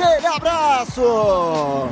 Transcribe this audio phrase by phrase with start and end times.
[0.00, 1.88] Aquele abraço.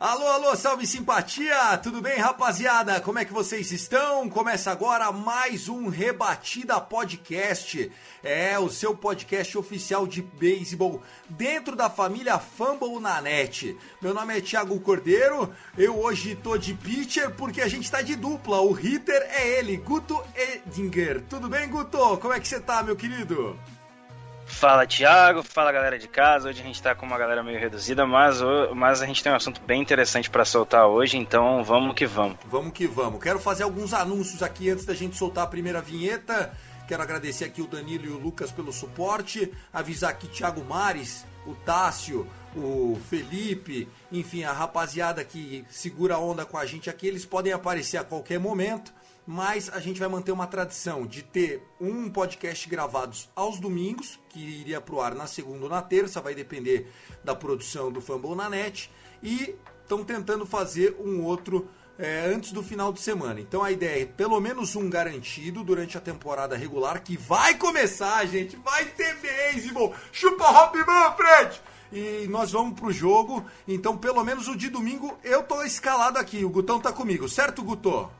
[0.00, 1.76] Alô, alô, salve simpatia!
[1.76, 3.02] Tudo bem, rapaziada?
[3.02, 4.30] Como é que vocês estão?
[4.30, 7.92] Começa agora mais um Rebatida Podcast.
[8.22, 13.76] É o seu podcast oficial de beisebol dentro da família Fumble na net.
[14.00, 15.54] Meu nome é Thiago Cordeiro.
[15.76, 18.58] Eu hoje tô de pitcher porque a gente tá de dupla.
[18.62, 21.22] O hitter é ele, Guto Edinger.
[21.28, 22.16] Tudo bem, Guto?
[22.16, 23.54] Como é que você tá, meu querido?
[24.50, 26.50] Fala Thiago, fala galera de casa.
[26.50, 28.40] Hoje a gente tá com uma galera meio reduzida, mas,
[28.74, 32.36] mas a gente tem um assunto bem interessante pra soltar hoje, então vamos que vamos.
[32.44, 33.22] Vamos que vamos.
[33.22, 36.52] Quero fazer alguns anúncios aqui antes da gente soltar a primeira vinheta.
[36.86, 39.50] Quero agradecer aqui o Danilo e o Lucas pelo suporte.
[39.72, 46.44] Avisar aqui Thiago Mares, o Tássio, o Felipe, enfim, a rapaziada que segura a onda
[46.44, 47.06] com a gente aqui.
[47.06, 48.92] Eles podem aparecer a qualquer momento.
[49.32, 54.40] Mas a gente vai manter uma tradição de ter um podcast gravados aos domingos, que
[54.40, 56.90] iria pro ar na segunda ou na terça, vai depender
[57.22, 58.90] da produção do Fumble na net.
[59.22, 63.38] E estão tentando fazer um outro é, antes do final de semana.
[63.38, 68.26] Então a ideia é pelo menos um garantido durante a temporada regular, que vai começar,
[68.26, 68.56] gente.
[68.56, 69.94] Vai ter beisebol.
[70.10, 71.62] Chupa Hop Manfred!
[71.92, 73.46] E nós vamos pro jogo.
[73.68, 76.44] Então, pelo menos o de domingo, eu tô escalado aqui.
[76.44, 78.10] O Gutão tá comigo, certo, Guto?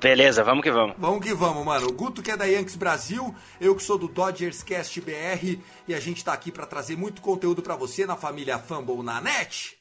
[0.00, 0.96] Beleza, vamos que vamos.
[0.96, 1.88] Vamos que vamos, mano.
[1.88, 5.94] O Guto que é da Yankees Brasil, eu que sou do Dodgers Cast BR e
[5.94, 9.79] a gente tá aqui pra trazer muito conteúdo pra você na família Fumble na net.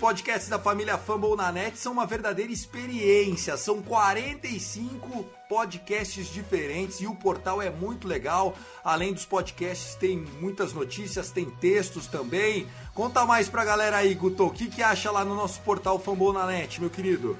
[0.00, 3.54] Podcasts da família Fumble na net são uma verdadeira experiência.
[3.58, 8.56] São 45 podcasts diferentes e o portal é muito legal.
[8.82, 12.66] Além dos podcasts, tem muitas notícias, tem textos também.
[12.94, 14.46] Conta mais pra galera aí, Guto.
[14.46, 17.36] O que, que acha lá no nosso portal Fumble na net, meu querido?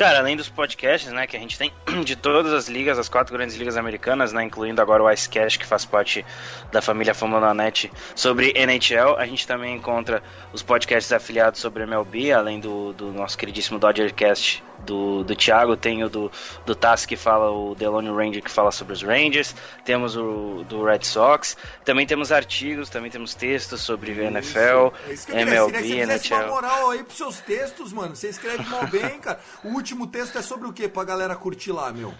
[0.00, 1.70] Cara, além dos podcasts, né, que a gente tem
[2.06, 5.66] de todas as ligas, as quatro grandes ligas americanas, né, incluindo agora o Icecast, que
[5.66, 6.24] faz parte
[6.72, 10.22] da família Fórmula Net, sobre NHL, a gente também encontra
[10.54, 16.02] os podcasts afiliados sobre MLB, além do, do nosso queridíssimo Dodgercast do, do Thiago, tem
[16.02, 16.32] o do,
[16.64, 20.82] do Tassi que fala, o Delone Ranger que fala sobre os Rangers, temos o do
[20.82, 25.72] Red Sox, também temos artigos, também temos textos sobre NFL, É isso que queria, MLB,
[25.72, 26.54] queria que você fizesse uma NHL.
[26.54, 28.16] moral aí pros seus textos, mano.
[28.16, 29.38] Você escreve mal bem, cara.
[29.62, 32.14] O último texto é sobre o que pra galera curtir lá, meu?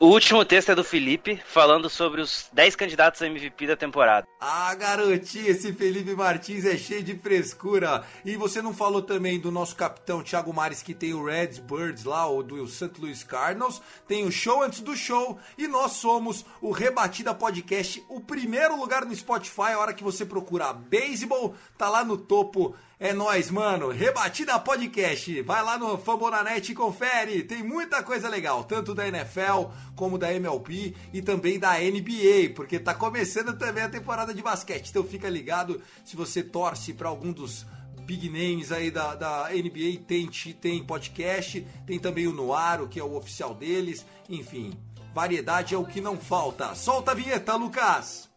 [0.00, 4.28] O último texto é do Felipe, falando sobre os 10 candidatos a MVP da temporada.
[4.40, 8.04] Ah, garotinho, esse Felipe Martins é cheio de frescura.
[8.24, 12.04] E você não falou também do nosso capitão Thiago Mares, que tem o Reds Birds
[12.04, 12.92] lá, ou do St.
[12.96, 13.82] Louis Cardinals.
[14.06, 15.36] Tem o show antes do show.
[15.58, 19.72] E nós somos o Rebatida Podcast, o primeiro lugar no Spotify.
[19.72, 22.76] A hora que você procurar beisebol, tá lá no topo.
[23.00, 23.90] É nóis, mano.
[23.90, 25.40] Rebatida Podcast.
[25.42, 27.44] Vai lá no Fambonanet e confere.
[27.44, 32.76] Tem muita coisa legal, tanto da NFL como da MLB e também da NBA, porque
[32.76, 34.88] tá começando também a temporada de basquete.
[34.90, 37.64] Então fica ligado se você torce para algum dos
[38.00, 40.28] big names aí da, da NBA, tem,
[40.60, 44.04] tem podcast, tem também o Noaro, que é o oficial deles.
[44.28, 44.76] Enfim,
[45.14, 46.74] variedade é o que não falta.
[46.74, 48.28] Solta a vinheta, Lucas!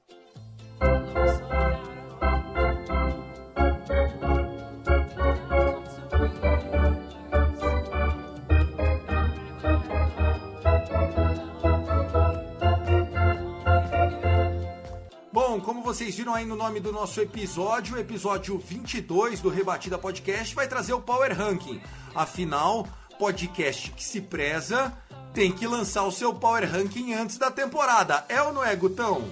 [15.52, 19.98] Bom, como vocês viram aí no nome do nosso episódio, o episódio 22 do Rebatida
[19.98, 21.82] Podcast vai trazer o Power Ranking.
[22.16, 22.88] Afinal,
[23.20, 24.94] podcast que se preza
[25.34, 28.24] tem que lançar o seu Power Ranking antes da temporada.
[28.30, 29.26] É ou não é, Gutão?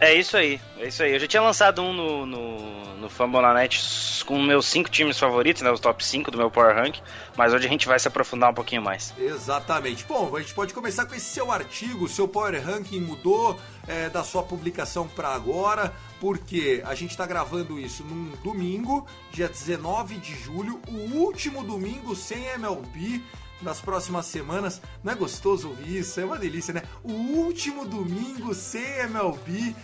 [0.00, 1.12] É isso aí, é isso aí.
[1.12, 5.70] Eu já tinha lançado um no, no, no Fambonanet com meus cinco times favoritos, né?
[5.70, 6.96] Os top 5 do meu Power Rank.
[7.36, 9.12] Mas hoje a gente vai se aprofundar um pouquinho mais.
[9.18, 10.04] Exatamente.
[10.04, 14.24] Bom, a gente pode começar com esse seu artigo, seu Power Ranking mudou é, da
[14.24, 20.34] sua publicação para agora, porque a gente está gravando isso num domingo, dia 19 de
[20.34, 23.20] julho, o último domingo sem MLB
[23.62, 24.80] nas próximas semanas.
[25.02, 26.20] Não é gostoso ouvir isso?
[26.20, 26.82] É uma delícia, né?
[27.02, 29.74] O último domingo sem MLB.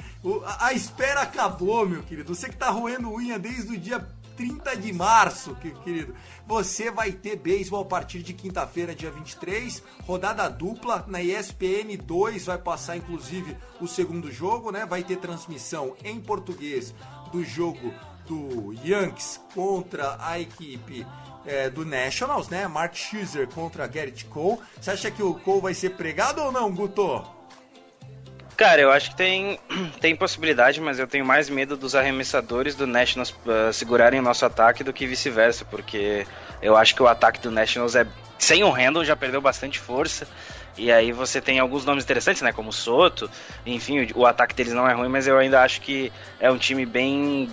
[0.58, 2.34] A espera acabou, meu querido.
[2.34, 4.04] Você que tá roendo unha desde o dia
[4.36, 6.14] 30 de março, querido.
[6.46, 12.46] Você vai ter beisebol a partir de quinta-feira, dia 23, rodada dupla na ESPN 2,
[12.46, 14.84] vai passar inclusive o segundo jogo, né?
[14.84, 16.94] Vai ter transmissão em português
[17.32, 17.92] do jogo
[18.26, 21.06] do Yankees contra a equipe
[21.46, 22.66] é, do Nationals, né?
[22.68, 24.58] Mark Scherzer contra Garrett Cole.
[24.80, 27.35] Você acha que o Cole vai ser pregado ou não, Guto?
[28.56, 29.58] Cara, eu acho que tem,
[30.00, 34.46] tem possibilidade, mas eu tenho mais medo dos arremessadores do Nationals uh, segurarem o nosso
[34.46, 36.26] ataque do que vice-versa, porque
[36.62, 38.06] eu acho que o ataque do Nationals é.
[38.38, 40.26] Sem o Randall já perdeu bastante força.
[40.76, 42.52] E aí você tem alguns nomes interessantes, né?
[42.52, 43.30] Como Soto.
[43.64, 46.58] Enfim, o, o, ataque deles não é ruim, mas eu ainda acho que é um
[46.58, 47.50] time bem,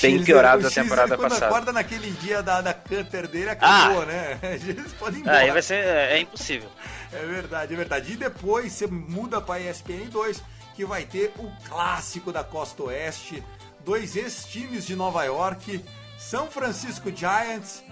[0.00, 1.46] bem piorado da temporada quando passada.
[1.46, 4.06] acorda naquele dia da, da Cutter dele, acabou, ah.
[4.06, 4.38] né?
[4.64, 5.38] Eles podem ir embora.
[5.38, 5.84] Aí vai ser.
[5.84, 6.68] É, é impossível.
[7.12, 8.12] é verdade, é verdade.
[8.12, 10.42] E depois você muda para ESPN 2,
[10.74, 13.42] que vai ter o clássico da Costa Oeste.
[13.84, 15.84] Dois ex-times de Nova York,
[16.16, 17.82] São Francisco Giants,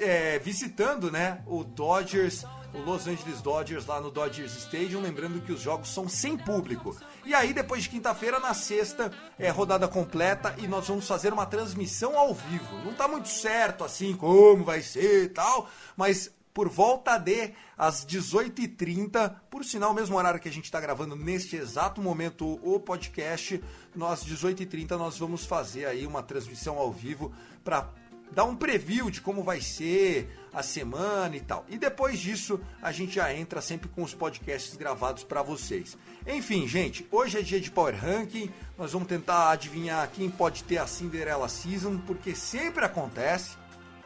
[0.00, 5.52] é, visitando né, o Dodgers o Los Angeles Dodgers lá no Dodgers Stadium, lembrando que
[5.52, 6.96] os jogos são sem público.
[7.24, 11.46] E aí, depois de quinta-feira, na sexta, é rodada completa e nós vamos fazer uma
[11.46, 12.76] transmissão ao vivo.
[12.84, 18.06] Não tá muito certo assim como vai ser e tal, mas por volta de às
[18.06, 23.62] 18h30, por sinal, mesmo horário que a gente está gravando neste exato momento o podcast,
[23.94, 27.32] nós 18h30 nós vamos fazer aí uma transmissão ao vivo
[27.64, 27.90] para
[28.30, 31.66] dar um preview de como vai ser a semana e tal.
[31.68, 35.98] E depois disso, a gente já entra sempre com os podcasts gravados para vocês.
[36.26, 38.50] Enfim, gente, hoje é dia de Power Ranking.
[38.78, 43.56] Nós vamos tentar adivinhar quem pode ter a Cinderella Season, porque sempre acontece.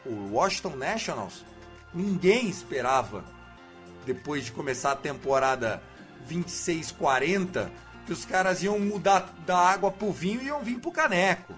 [0.05, 1.45] O Washington Nationals,
[1.93, 3.23] ninguém esperava,
[4.05, 5.81] depois de começar a temporada
[6.27, 7.69] 26-40,
[8.05, 11.53] que os caras iam mudar da água pro vinho e iam vir pro caneco.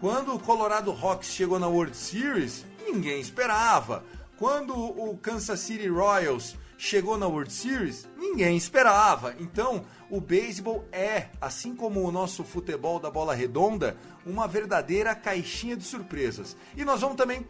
[0.00, 4.04] Quando o Colorado Rocks chegou na World Series, ninguém esperava.
[4.38, 9.34] Quando o Kansas City Royals chegou na World Series, ninguém esperava.
[9.40, 13.96] Então, o beisebol é, assim como o nosso futebol da bola redonda,
[14.26, 16.54] uma verdadeira caixinha de surpresas.
[16.76, 17.46] E nós vamos também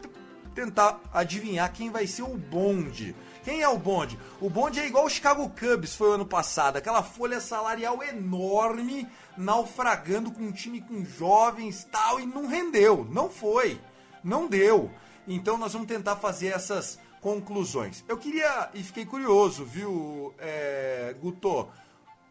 [0.55, 3.13] tentar adivinhar quem vai ser o bonde.
[3.43, 4.17] Quem é o bonde?
[4.41, 9.07] O bonde é igual o Chicago Cubs foi o ano passado, aquela folha salarial enorme,
[9.37, 13.79] naufragando com um time com jovens tal, e não rendeu, não foi,
[14.23, 14.89] não deu.
[15.27, 18.03] Então nós vamos tentar fazer essas conclusões.
[18.07, 21.67] Eu queria, e fiquei curioso, viu, é, Guto?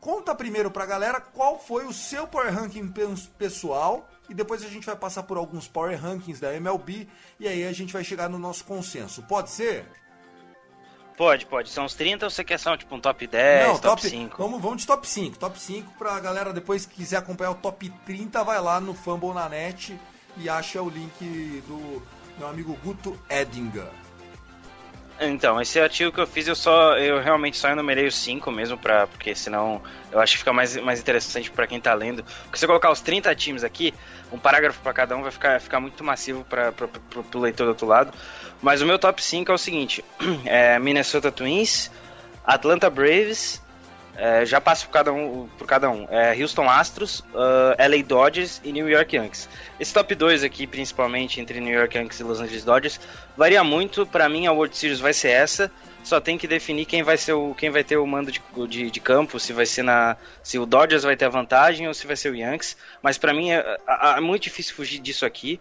[0.00, 2.92] Conta primeiro pra galera qual foi o seu Power Ranking
[3.38, 7.08] pessoal e depois a gente vai passar por alguns Power Rankings da MLB
[7.40, 9.22] e aí a gente vai chegar no nosso consenso.
[9.22, 9.84] Pode ser?
[11.16, 11.70] Pode, pode.
[11.70, 14.36] São os 30 ou você quer só tipo um top 10, Não, top, top 5?
[14.36, 15.38] Vamos, vamos de top 5.
[15.38, 19.32] Top 5 pra galera depois que quiser acompanhar o top 30, vai lá no Fumble
[19.32, 19.98] na net
[20.36, 22.02] e acha o link do
[22.38, 23.88] meu amigo Guto Edinger.
[25.18, 28.76] Então, esse artigo que eu fiz, eu só eu realmente só enumerei os cinco mesmo,
[28.76, 29.80] pra, porque senão
[30.12, 32.22] eu acho que fica mais, mais interessante para quem tá lendo.
[32.44, 33.94] Porque se eu colocar os 30 times aqui,
[34.30, 36.74] um parágrafo para cada um vai ficar, ficar muito massivo para
[37.34, 38.12] o leitor do outro lado.
[38.60, 40.04] Mas o meu top 5 é o seguinte:
[40.44, 41.90] é Minnesota Twins,
[42.44, 43.62] Atlanta Braves,
[44.18, 45.48] é, já passo por cada um.
[45.58, 46.06] Por cada um.
[46.10, 49.48] É, Houston Astros, uh, LA Dodgers e New York Yankees.
[49.78, 53.00] Esse top 2 aqui, principalmente entre New York Yankees e Los Angeles Dodgers,
[53.36, 54.06] varia muito.
[54.06, 55.70] Para mim, a World Series vai ser essa.
[56.02, 58.90] Só tem que definir quem vai ser o quem vai ter o mando de, de,
[58.90, 62.06] de campo, se vai ser na se o Dodgers vai ter a vantagem ou se
[62.06, 62.76] vai ser o Yankees.
[63.02, 65.60] Mas para mim é, é, é muito difícil fugir disso aqui.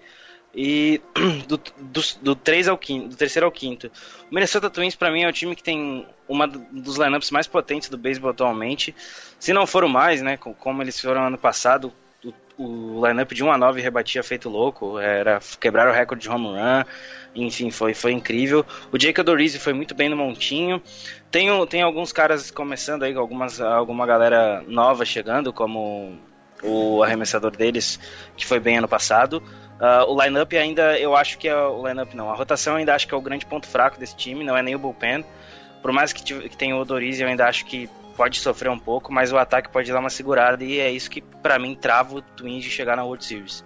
[0.55, 1.01] E
[1.47, 3.91] do, do, do, 3 ao quinto, do terceiro ao quinto.
[4.31, 7.89] O Minnesota Twins, para mim, é o time que tem uma dos lineups mais potentes
[7.89, 8.95] do beisebol atualmente.
[9.37, 10.37] Se não for o mais, né?
[10.37, 11.91] Como eles foram ano passado,
[12.23, 14.97] o, o lineup de 1 a 9 rebatia feito louco.
[14.97, 16.83] Era quebrar o recorde de home run.
[17.35, 18.65] Enfim, foi, foi incrível.
[18.93, 20.81] O Jacob Dorizzi foi muito bem no montinho.
[21.29, 26.17] Tem, tem alguns caras começando aí, algumas, alguma galera nova chegando, como
[26.63, 27.99] o arremessador deles,
[28.37, 29.43] que foi bem ano passado.
[29.79, 32.29] Uh, o lineup ainda, eu acho que é o lineup não.
[32.29, 34.75] A rotação ainda acho que é o grande ponto fraco desse time, não é nem
[34.75, 35.25] o bullpen.
[35.81, 39.11] Por mais que, que tenha o Doriz, eu ainda acho que pode sofrer um pouco,
[39.13, 42.21] mas o ataque pode dar uma segurada e é isso que para mim trava o
[42.21, 43.63] Twins de chegar na World Series.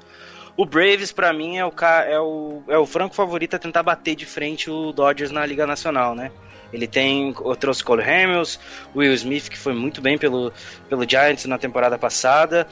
[0.58, 1.72] O Braves, para mim, é o,
[2.06, 5.66] é, o, é o franco favorito a tentar bater de frente o Dodgers na Liga
[5.66, 6.32] Nacional, né?
[6.74, 8.60] Ele tem, eu trouxe Cole Hamels,
[8.94, 10.52] Will Smith, que foi muito bem pelo,
[10.90, 12.68] pelo Giants na temporada passada.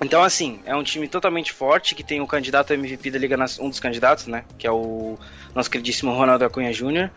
[0.00, 3.68] Então, assim, é um time totalmente forte, que tem o candidato MVP da Liga, um
[3.68, 4.44] dos candidatos, né?
[4.56, 5.18] Que é o
[5.54, 7.10] nosso queridíssimo Ronaldo Acunha Jr.,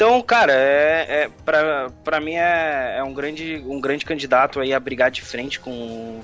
[0.00, 4.72] então, cara, é, é pra, pra mim é, é um, grande, um grande candidato aí
[4.72, 6.22] a brigar de frente com,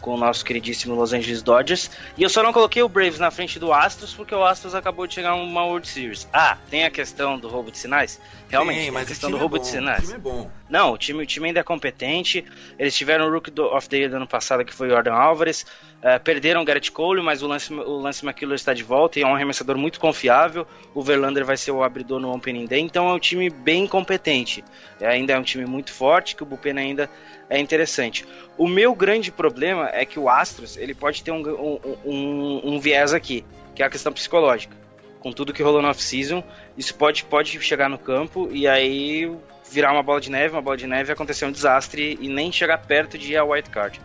[0.00, 1.90] com o nosso queridíssimo Los Angeles Dodgers.
[2.16, 5.06] E eu só não coloquei o Braves na frente do Astros porque o Astros acabou
[5.06, 6.28] de chegar uma World Series.
[6.32, 8.20] Ah, tem a questão do roubo de sinais?
[8.48, 9.98] Realmente, tem, mas a questão do roubo é bom, de sinais.
[9.98, 10.50] O time é bom.
[10.68, 12.44] Não, o time, o time ainda é competente.
[12.78, 15.66] Eles tiveram o Rookie of the Year do ano passado, que foi o Jordan Álvares.
[15.98, 19.22] Uh, perderam o Garrett Cole, mas o Lance, o Lance McKillor está de volta e
[19.22, 20.66] é um arremessador muito confiável.
[20.94, 24.64] O Verlander vai ser o abridor no Opening Day, então é um time bem competente.
[25.00, 27.10] É, ainda é um time muito forte, que o Bullpen ainda
[27.50, 28.26] é interessante.
[28.56, 32.80] O meu grande problema é que o Astros ele pode ter um, um, um, um
[32.80, 34.76] viés aqui, que é a questão psicológica.
[35.20, 36.44] Com tudo que rolou no off-season,
[36.76, 39.30] isso pode, pode chegar no campo e aí
[39.70, 42.78] virar uma bola de neve, uma bola de neve acontecer um desastre e nem chegar
[42.78, 44.00] perto de ir a white card.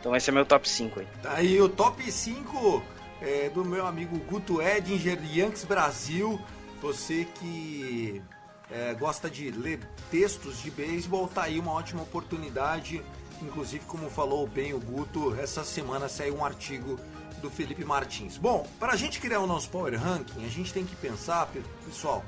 [0.00, 1.06] Então esse é meu top 5 aí.
[1.22, 2.82] Tá aí o top 5
[3.20, 6.40] é, do meu amigo Guto Edinger, Yankees Brasil.
[6.82, 8.22] Você que
[8.70, 9.80] é, gosta de ler
[10.10, 13.02] textos de beisebol, tá aí uma ótima oportunidade.
[13.42, 16.98] Inclusive, como falou bem o Guto, essa semana saiu um artigo
[17.40, 18.38] do Felipe Martins.
[18.38, 21.48] Bom, para a gente criar o nosso Power Ranking, a gente tem que pensar,
[21.84, 22.24] pessoal,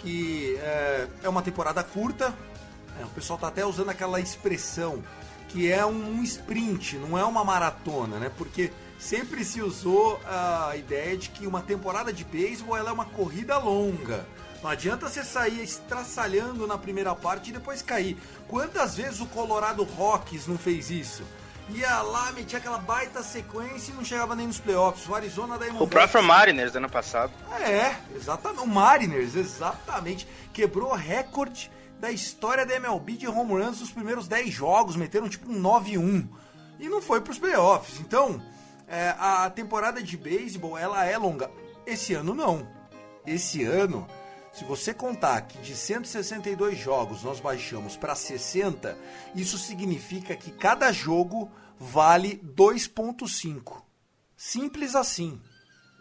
[0.00, 2.34] que é, é uma temporada curta.
[3.00, 5.02] É, o pessoal tá até usando aquela expressão
[5.48, 8.30] que é um sprint, não é uma maratona, né?
[8.36, 13.06] Porque sempre se usou a ideia de que uma temporada de beisebol ela é uma
[13.06, 14.24] corrida longa.
[14.62, 18.18] Não adianta você sair estraçalhando na primeira parte e depois cair.
[18.46, 21.22] Quantas vezes o Colorado Rockies não fez isso?
[21.70, 25.08] Ia lá, metia aquela baita sequência e não chegava nem nos playoffs.
[25.08, 27.32] O Arizona da O próprio Mariners ano passado.
[27.60, 28.62] É, exatamente.
[28.62, 30.26] O Mariners, exatamente.
[30.52, 34.96] Quebrou recorde da história da MLB de home runs nos primeiros 10 jogos.
[34.96, 36.28] Meteram tipo um 9-1.
[36.80, 38.00] E não foi pros playoffs.
[38.00, 38.42] Então,
[38.88, 41.50] é, a temporada de beisebol, ela é longa.
[41.86, 42.66] Esse ano não.
[43.24, 44.08] Esse ano
[44.52, 48.96] se você contar que de 162 jogos nós baixamos para 60,
[49.34, 53.82] isso significa que cada jogo vale 2.5.
[54.36, 55.40] Simples assim.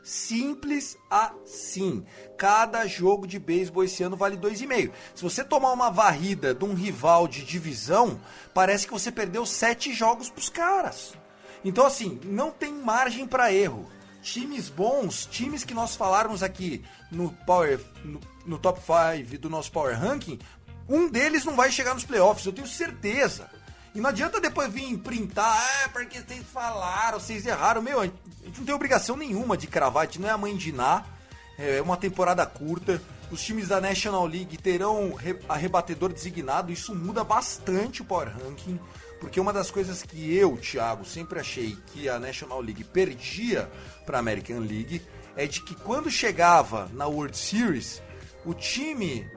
[0.03, 2.05] Simples assim.
[2.37, 4.91] Cada jogo de beisebol esse ano vale 2,5.
[5.13, 8.19] Se você tomar uma varrida de um rival de divisão,
[8.53, 11.13] parece que você perdeu 7 jogos pros caras.
[11.63, 13.87] Então assim, não tem margem para erro.
[14.21, 19.71] Times bons, times que nós falarmos aqui no Power no, no top 5 do nosso
[19.71, 20.39] Power Ranking,
[20.87, 23.49] um deles não vai chegar nos playoffs, eu tenho certeza.
[23.93, 27.81] E não adianta depois vir printar, é porque vocês falaram, vocês erraram.
[27.81, 30.55] Meu, a gente não tem obrigação nenhuma de cravar, a gente não é a mãe
[30.55, 31.03] de Ná,
[31.57, 33.01] é uma temporada curta.
[33.31, 35.15] Os times da National League terão
[35.47, 38.79] arrebatedor designado, isso muda bastante o Power Ranking,
[39.19, 43.69] porque uma das coisas que eu, Thiago, sempre achei que a National League perdia
[44.05, 45.05] para a American League
[45.35, 48.01] é de que quando chegava na World Series,
[48.45, 49.29] o time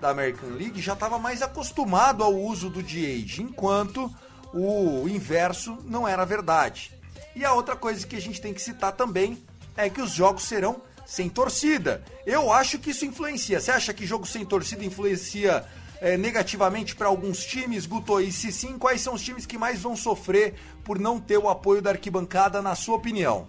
[0.00, 4.10] da American League já estava mais acostumado ao uso do DH, enquanto
[4.52, 6.92] o inverso não era verdade.
[7.34, 9.42] E a outra coisa que a gente tem que citar também
[9.76, 12.02] é que os jogos serão sem torcida.
[12.26, 13.60] Eu acho que isso influencia.
[13.60, 15.64] Você acha que jogo sem torcida influencia
[16.00, 18.20] é, negativamente para alguns times, Guto?
[18.20, 21.48] E se sim, quais são os times que mais vão sofrer por não ter o
[21.48, 23.48] apoio da arquibancada, na sua opinião?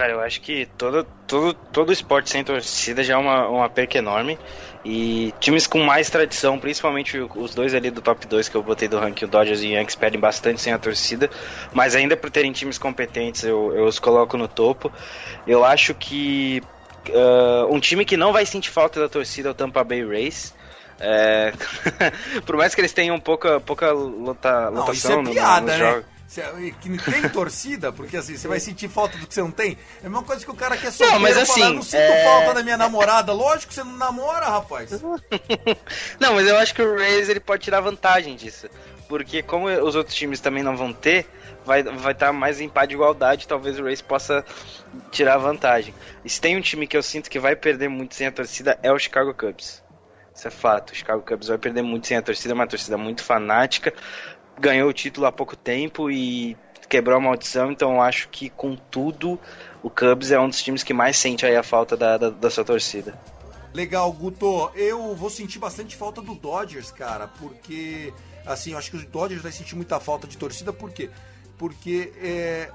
[0.00, 3.98] Cara, eu acho que todo, todo, todo esporte sem torcida já é uma, uma perca
[3.98, 4.38] enorme.
[4.82, 8.88] E times com mais tradição, principalmente os dois ali do top 2 que eu botei
[8.88, 11.28] do ranking, o Dodgers e o Yankees, perdem bastante sem a torcida.
[11.74, 14.90] Mas ainda por terem times competentes, eu, eu os coloco no topo.
[15.46, 16.62] Eu acho que
[17.10, 20.54] uh, um time que não vai sentir falta da torcida é o Tampa Bay Rays.
[20.98, 21.52] É...
[22.46, 25.78] por mais que eles tenham pouca, pouca lota, não, lotação é piada, no, no, né?
[25.78, 26.09] jogos
[26.80, 29.76] que não tem torcida, porque assim, você vai sentir falta do que você não tem.
[30.02, 32.00] É a mesma coisa que o cara quer solteiro não, mas assim, falar, não sinto
[32.00, 32.24] é...
[32.24, 33.32] falta da minha namorada.
[33.32, 34.90] Lógico que você não namora, rapaz.
[36.20, 38.68] não, mas eu acho que o Rays ele pode tirar vantagem disso.
[39.08, 41.26] Porque como os outros times também não vão ter,
[41.64, 44.44] vai estar vai tá mais em pá de igualdade, talvez o Rays possa
[45.10, 45.92] tirar vantagem.
[46.24, 48.78] E se tem um time que eu sinto que vai perder muito sem a torcida,
[48.84, 49.82] é o Chicago Cubs.
[50.32, 50.90] Isso é fato.
[50.92, 53.92] O Chicago Cubs vai perder muito sem a torcida, é uma torcida muito fanática
[54.60, 56.56] ganhou o título há pouco tempo e
[56.88, 59.38] quebrou a maldição, então acho que com tudo
[59.82, 62.50] o Cubs é um dos times que mais sente aí a falta da, da, da
[62.50, 63.18] sua torcida.
[63.72, 64.70] Legal, Guto.
[64.74, 68.12] Eu vou sentir bastante falta do Dodgers, cara, porque,
[68.44, 71.08] assim, eu acho que os Dodgers vai sentir muita falta de torcida, por quê?
[71.56, 72.70] Porque é,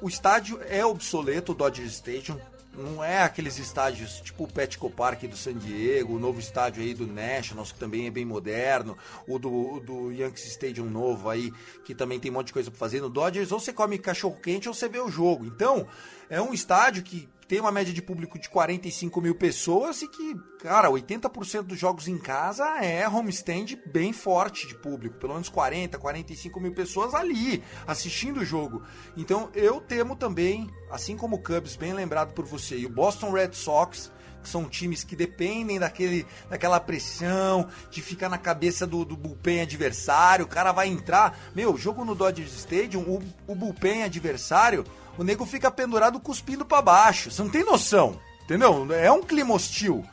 [0.00, 2.38] o estádio é obsoleto, o Dodger Stadium.
[2.78, 6.94] Não é aqueles estádios tipo o Petco Park do San Diego, o novo estádio aí
[6.94, 11.52] do Nationals, que também é bem moderno, o do, do Yankees Stadium novo aí,
[11.84, 13.50] que também tem um monte de coisa pra fazer no Dodgers.
[13.50, 15.44] Ou você come cachorro quente ou você vê o jogo.
[15.44, 15.88] Então,
[16.30, 20.34] é um estádio que tem uma média de público de 45 mil pessoas e que,
[20.60, 25.16] cara, 80% dos jogos em casa é homestand bem forte de público.
[25.16, 28.82] Pelo menos 40, 45 mil pessoas ali assistindo o jogo.
[29.16, 33.32] Então eu temo também, assim como o Cubs, bem lembrado por você, e o Boston
[33.32, 34.12] Red Sox,
[34.42, 39.62] que são times que dependem daquele, daquela pressão, de ficar na cabeça do, do bullpen
[39.62, 41.38] adversário, o cara vai entrar.
[41.54, 44.84] Meu, jogo no Dodgers Stadium, o, o bullpen adversário
[45.18, 47.30] o nego fica pendurado cuspindo para baixo.
[47.30, 48.86] Você não tem noção, entendeu?
[48.94, 50.06] É um clima hostil.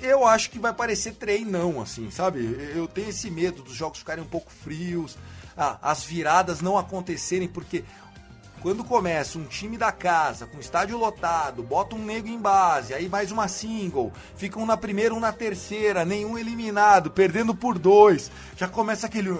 [0.00, 2.38] Eu acho que vai parecer treinão, assim, sabe?
[2.74, 5.18] Eu tenho esse medo dos jogos ficarem um pouco frios,
[5.82, 7.84] as viradas não acontecerem, porque
[8.62, 13.08] quando começa um time da casa, com estádio lotado, bota um nego em base, aí
[13.08, 18.30] mais uma single, fica um na primeira, um na terceira, nenhum eliminado, perdendo por dois,
[18.56, 19.38] já começa aquele.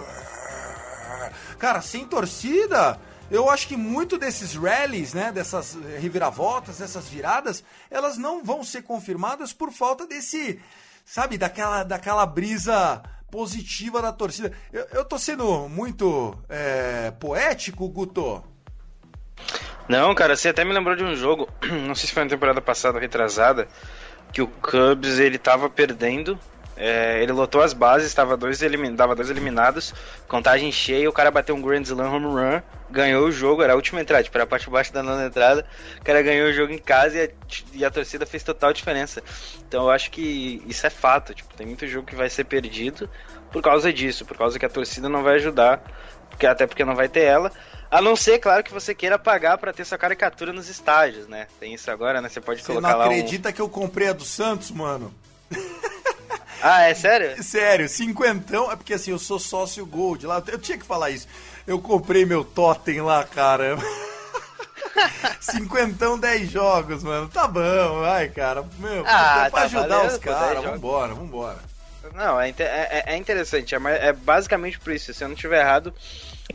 [1.58, 2.98] Cara, sem torcida,
[3.30, 8.82] eu acho que muito desses rallies, né, dessas reviravoltas, dessas viradas, elas não vão ser
[8.82, 10.60] confirmadas por falta desse,
[11.04, 14.52] sabe, daquela, daquela brisa positiva da torcida.
[14.72, 18.42] Eu, eu tô sendo muito é, poético, Guto?
[19.88, 21.48] Não, cara, você até me lembrou de um jogo,
[21.86, 23.68] não sei se foi na temporada passada, retrasada,
[24.32, 26.38] que o Cubs ele tava perdendo
[26.82, 28.94] é, ele lotou as bases, estava dois elimin...
[28.94, 29.92] dava dois eliminados,
[30.26, 33.76] contagem cheia, o cara bateu um Grand Slam home run, ganhou o jogo, era a
[33.76, 35.66] última entrada, tipo, era a parte de baixo da nona entrada,
[36.00, 37.28] o cara ganhou o jogo em casa e a,
[37.74, 39.22] e a torcida fez total diferença.
[39.68, 43.10] Então eu acho que isso é fato, tipo, tem muito jogo que vai ser perdido
[43.52, 45.82] por causa disso, por causa que a torcida não vai ajudar,
[46.30, 47.52] porque, até porque não vai ter ela.
[47.90, 51.46] A não ser, claro, que você queira pagar para ter sua caricatura nos estádios, né?
[51.58, 52.28] Tem isso agora, né?
[52.30, 53.04] Você pode você colocar lá.
[53.04, 53.52] Você não acredita um...
[53.52, 55.12] que eu comprei a do Santos, mano?
[56.62, 57.40] Ah, é sério?
[57.42, 58.70] Sério, cinquentão.
[58.70, 60.42] É porque assim, eu sou sócio Gold lá.
[60.46, 61.26] Eu tinha que falar isso.
[61.66, 63.76] Eu comprei meu totem lá, cara.
[65.40, 67.28] Cinquentão, 10 jogos, mano.
[67.28, 68.64] Tá bom, vai, cara.
[68.78, 70.64] Meu, ah, pra tá ajudar valendo, os caras.
[70.64, 71.58] Vambora, vambora.
[72.14, 73.74] Não, é, é, é interessante.
[73.74, 75.12] É, é, basicamente por isso.
[75.14, 75.94] Se eu não estiver errado,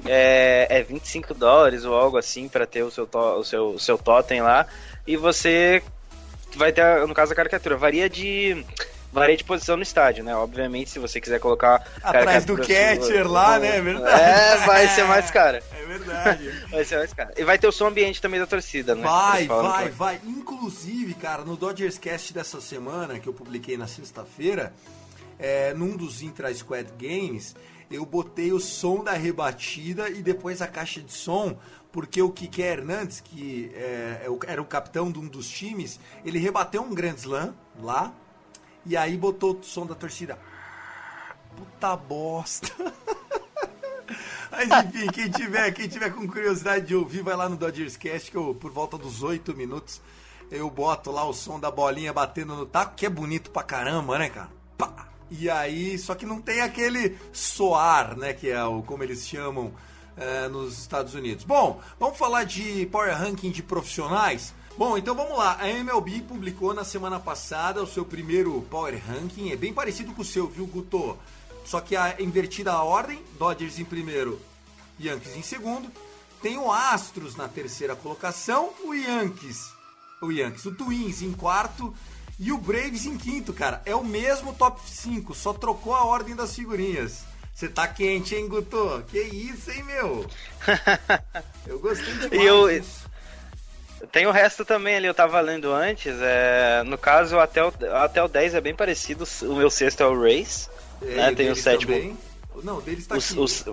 [0.05, 3.79] é, é 25 dólares ou algo assim para ter o seu, to, o, seu, o
[3.79, 4.67] seu totem lá.
[5.07, 5.81] E você
[6.55, 7.77] vai ter, no caso, a caricatura.
[7.77, 8.65] Varia de
[9.15, 10.35] varia de posição no estádio, né?
[10.35, 11.87] Obviamente, se você quiser colocar.
[12.03, 13.77] Atrás do catcher sua, lá, né?
[13.77, 14.21] É verdade.
[14.21, 15.63] É, vai ser mais cara.
[15.71, 16.51] É verdade.
[16.69, 17.33] vai ser mais cara.
[17.37, 19.03] E vai ter o som ambiente também da torcida, né?
[19.03, 20.21] Vai, vai, vai.
[20.25, 24.73] Inclusive, cara, no Dodgers Cast dessa semana, que eu publiquei na sexta-feira,
[25.39, 27.55] é, num dos Intra Squad Games,
[27.89, 31.57] eu botei o som da rebatida e depois a caixa de som
[31.89, 36.37] porque o Kike Hernandes, que é, é era o capitão de um dos times, ele
[36.37, 38.13] rebateu um Grand Slam lá,
[38.85, 40.37] e aí botou o som da torcida.
[41.55, 42.71] Puta bosta.
[44.51, 48.31] Mas enfim, quem tiver, quem tiver com curiosidade de ouvir, vai lá no Dodgers Cast,
[48.31, 50.01] que eu, por volta dos 8 minutos,
[50.51, 54.17] eu boto lá o som da bolinha batendo no taco, que é bonito pra caramba,
[54.17, 54.49] né, cara?
[54.77, 55.09] Pá!
[55.29, 59.73] E aí, só que não tem aquele soar, né, que é o como eles chamam
[60.15, 61.43] é, nos Estados Unidos.
[61.43, 64.53] Bom, vamos falar de Power Ranking de profissionais.
[64.77, 65.57] Bom, então vamos lá.
[65.57, 69.51] A MLB publicou na semana passada o seu primeiro Power Ranking.
[69.51, 71.17] É bem parecido com o seu, viu, Guto?
[71.63, 74.39] Só que a invertida a ordem, Dodgers em primeiro,
[74.99, 75.89] Yankees em segundo.
[76.41, 79.65] Tem o Astros na terceira colocação, o Yankees,
[80.21, 81.95] o Yankees, o Twins em quarto
[82.37, 83.81] e o Braves em quinto, cara.
[83.85, 87.23] É o mesmo top 5, só trocou a ordem das figurinhas.
[87.53, 89.05] Você tá quente, hein, Guto?
[89.07, 90.29] Que isso, hein, meu?
[91.65, 92.33] Eu gostei demais.
[92.33, 92.83] Eu,
[94.11, 96.13] tem o resto também ali, eu tava lendo antes.
[96.21, 99.25] É, no caso, até o, até o 10 é bem parecido.
[99.43, 100.69] O meu sexto é o Race.
[101.01, 101.35] É, né?
[101.35, 101.93] Tem o sétimo.
[101.93, 102.17] Também.
[102.63, 103.39] Não, deles tá os, aqui.
[103.39, 103.65] Os,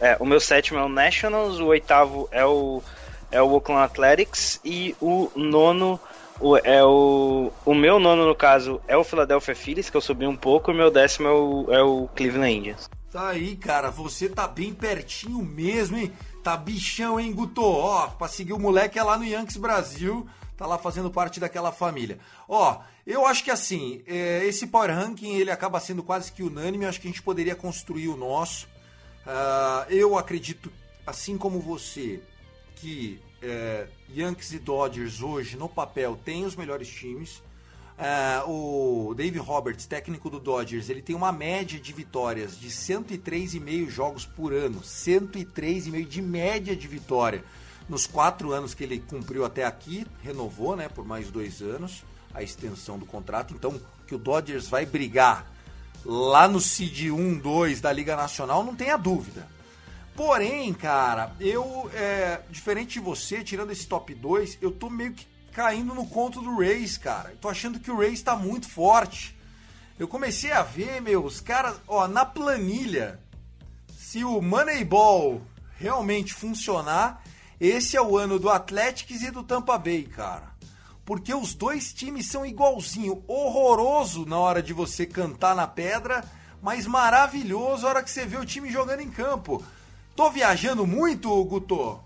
[0.00, 2.82] é, o meu sétimo é o Nationals, o oitavo é o,
[3.30, 5.98] é o Oakland Athletics e o nono
[6.40, 10.26] o, é o, o meu nono, no caso, é o Philadelphia Phillies, que eu subi
[10.26, 12.90] um pouco, e o meu décimo é o, é o Cleveland Indians.
[13.10, 16.12] Tá aí, cara, você tá bem pertinho mesmo, hein?
[16.44, 17.62] Tá bichão, hein, Guto?
[17.62, 20.28] Ó, pra seguir o moleque é lá no Yankees Brasil,
[20.58, 22.18] tá lá fazendo parte daquela família.
[22.46, 26.84] Ó, eu acho que assim, é, esse Power Ranking ele acaba sendo quase que unânime,
[26.84, 28.66] eu acho que a gente poderia construir o nosso.
[29.26, 30.70] Uh, eu acredito,
[31.06, 32.22] assim como você,
[32.76, 37.42] que é, Yankees e Dodgers hoje no papel têm os melhores times.
[37.96, 43.88] É, o Dave Roberts, técnico do Dodgers, ele tem uma média de vitórias de 103,5
[43.88, 44.80] jogos por ano.
[44.80, 47.44] 103,5 de média de vitória.
[47.88, 52.02] Nos quatro anos que ele cumpriu até aqui, renovou né, por mais dois anos
[52.32, 53.54] a extensão do contrato.
[53.54, 55.50] Então, que o Dodgers vai brigar
[56.04, 59.46] lá no Cid 1, 2 da Liga Nacional, não tenha dúvida.
[60.16, 65.26] Porém, cara, eu, é, diferente de você, tirando esse top 2, eu tô meio que
[65.54, 67.30] caindo no conto do Rays, cara.
[67.30, 69.38] Eu tô achando que o Rays tá muito forte.
[69.96, 73.20] Eu comecei a ver, meus caras, ó, na planilha,
[73.96, 75.40] se o Moneyball
[75.78, 77.22] realmente funcionar,
[77.60, 80.52] esse é o ano do Athletics e do Tampa Bay, cara.
[81.04, 86.24] Porque os dois times são igualzinho, horroroso na hora de você cantar na pedra,
[86.60, 89.62] mas maravilhoso na hora que você vê o time jogando em campo.
[90.16, 92.00] Tô viajando muito, Guto?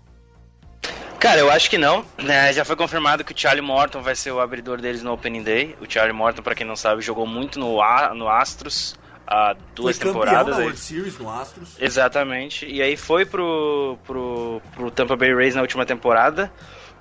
[1.19, 2.05] Cara, eu acho que não.
[2.17, 5.43] É, já foi confirmado que o Charlie Morton vai ser o abridor deles no Opening
[5.43, 5.75] Day.
[5.81, 8.97] O Charlie Morton, para quem não sabe, jogou muito no, A, no Astros
[9.29, 10.55] há duas foi temporadas.
[10.55, 11.75] Da World Series no Astros.
[11.79, 12.65] Exatamente.
[12.65, 16.51] E aí foi pro, pro, pro Tampa Bay Rays na última temporada.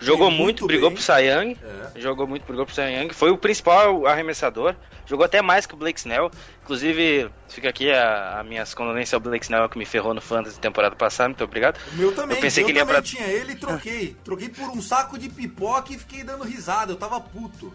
[0.00, 0.98] Jogou muito, muito, brigou bem.
[0.98, 1.56] pro Young.
[1.96, 2.00] É.
[2.00, 3.12] Jogou muito, brigou pro Young.
[3.12, 4.74] Foi o principal arremessador.
[5.06, 6.30] Jogou até mais que o Blake Snell.
[6.62, 10.60] Inclusive, fica aqui a, a minhas condolências ao Blake Snell que me ferrou no Fantasy
[10.60, 11.30] temporada passada.
[11.30, 11.78] Muito obrigado.
[11.92, 12.36] O meu também.
[12.36, 13.02] Eu pensei eu que ele ia pra...
[13.02, 14.16] tinha ele e troquei.
[14.24, 16.92] troquei por um saco de pipoca e fiquei dando risada.
[16.92, 17.72] Eu tava puto.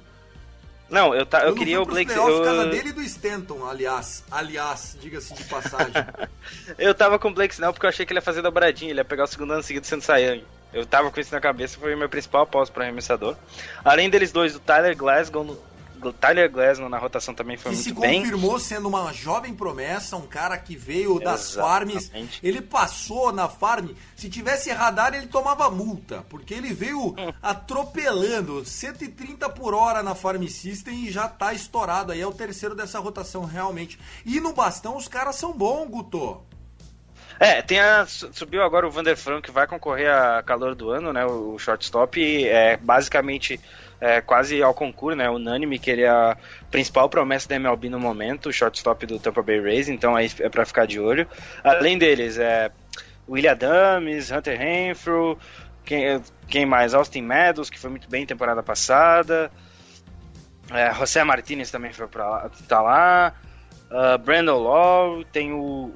[0.90, 2.30] Não, eu, ta, eu, eu queria o Blake Snell.
[2.30, 2.44] Eu...
[2.44, 4.24] casa dele e do Stanton, aliás.
[4.30, 5.94] Aliás, diga-se de passagem.
[6.78, 8.92] eu tava com o Blake Snell porque eu achei que ele ia fazer dobradinha.
[8.92, 10.44] Ele ia pegar o segundo ano seguido sendo Young.
[10.74, 13.36] Eu tava com isso na cabeça, foi o meu principal aposto para arremessador.
[13.84, 15.58] Além deles dois, o Tyler Glasgow,
[16.12, 18.16] Tyler Glasnow na rotação também foi que muito bem.
[18.16, 22.10] se confirmou sendo uma jovem promessa, um cara que veio das Exatamente.
[22.10, 22.40] farms.
[22.42, 23.92] Ele passou na farm.
[24.16, 27.34] Se tivesse radar, ele tomava multa, porque ele veio hum.
[27.42, 32.12] atropelando 130 por hora na farm system e já tá estourado.
[32.12, 34.00] Aí é o terceiro dessa rotação realmente.
[34.26, 36.42] E no bastão os caras são bons, Guto.
[37.40, 41.12] É, tem a, subiu agora o Vander Frank que vai concorrer a calor do ano,
[41.12, 41.26] né?
[41.26, 43.60] O, shortstop é basicamente
[44.00, 45.30] é, quase ao concurso, né?
[45.30, 46.38] Unânime que ele é a
[46.70, 50.50] principal promessa da MLB no momento, o shortstop do Tampa Bay Rays, então aí é
[50.50, 51.28] para ficar de olho.
[51.64, 52.72] Além deles, é
[53.28, 55.38] William Adams, Hunter Renfrew,
[55.86, 56.94] quem, quem mais?
[56.94, 59.52] Austin Meadows, que foi muito bem temporada passada.
[60.72, 63.34] É, José Martinez também foi pra tá lá.
[63.94, 65.92] Uh, Brandon Law, tem o.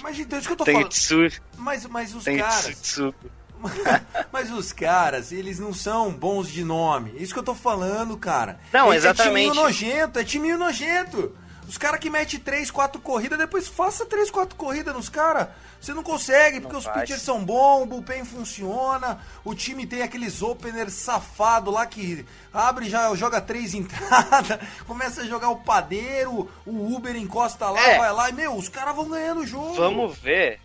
[0.00, 0.90] Mas então, isso que eu tô tem falando.
[0.90, 1.28] Tsu...
[1.56, 2.80] Mas, mas os tem caras.
[2.80, 3.12] Tsu...
[4.30, 7.14] mas os caras, eles não são bons de nome.
[7.18, 8.60] É isso que eu tô falando, cara.
[8.72, 9.48] Não, é, exatamente.
[9.48, 11.36] É timinho nojento, é timinho nojento.
[11.68, 15.48] Os caras que metem 3, 4 corridas, depois faça 3, 4 corridas nos caras.
[15.80, 17.00] Você não consegue, porque não os faz.
[17.00, 22.88] pitchers são bons, o bullpen funciona, o time tem aqueles openers safado lá que abre
[22.88, 27.98] já joga três entradas, começa a jogar o padeiro, o Uber encosta lá, é.
[27.98, 29.74] vai lá e, meu, os caras vão ganhando o jogo.
[29.74, 30.60] Vamos ver,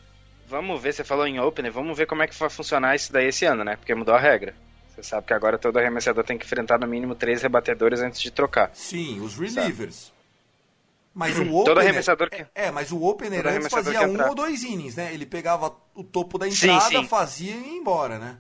[0.48, 3.28] vamos ver, você falou em opener, vamos ver como é que vai funcionar isso daí
[3.28, 3.76] esse ano, né?
[3.76, 4.56] Porque mudou a regra.
[4.90, 8.30] Você sabe que agora todo arremessador tem que enfrentar no mínimo três rebatedores antes de
[8.30, 8.72] trocar.
[8.74, 9.96] Sim, os relievers.
[10.08, 10.21] Sabe?
[11.14, 12.46] Mas o opener, Todo arremessador que...
[12.56, 15.14] É, mas o opener antes fazia um ou dois innings, né?
[15.14, 17.08] Ele pegava o topo da entrada, sim, sim.
[17.08, 18.38] fazia e ia embora, né?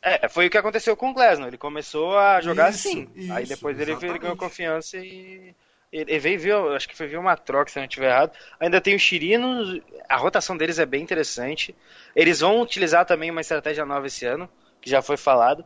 [0.00, 1.48] É, foi o que aconteceu com o Glasnow.
[1.48, 3.08] Ele começou a jogar isso, assim.
[3.14, 4.04] Isso, Aí depois exatamente.
[4.04, 5.54] ele ganhou confiança e.
[5.90, 8.32] Ele veio, viu, acho que foi ver uma troca, se não estiver errado.
[8.58, 11.74] Ainda tem o Chirino, a rotação deles é bem interessante.
[12.16, 14.48] Eles vão utilizar também uma estratégia nova esse ano,
[14.80, 15.64] que já foi falado,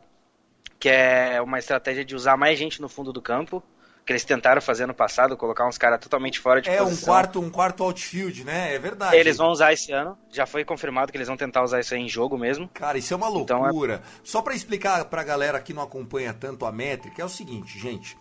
[0.79, 3.63] que é uma estratégia de usar mais gente no fundo do campo
[4.09, 6.97] que eles tentaram fazer no passado, colocar uns caras totalmente fora de é, posição.
[6.97, 8.73] É, um quarto, um quarto outfield, né?
[8.73, 9.15] É verdade.
[9.15, 10.17] Eles vão usar esse ano.
[10.31, 12.67] Já foi confirmado que eles vão tentar usar isso aí em jogo mesmo.
[12.69, 13.93] Cara, isso é uma loucura.
[13.93, 14.01] Então, é...
[14.23, 18.17] Só para explicar pra galera que não acompanha tanto a métrica, é o seguinte, gente.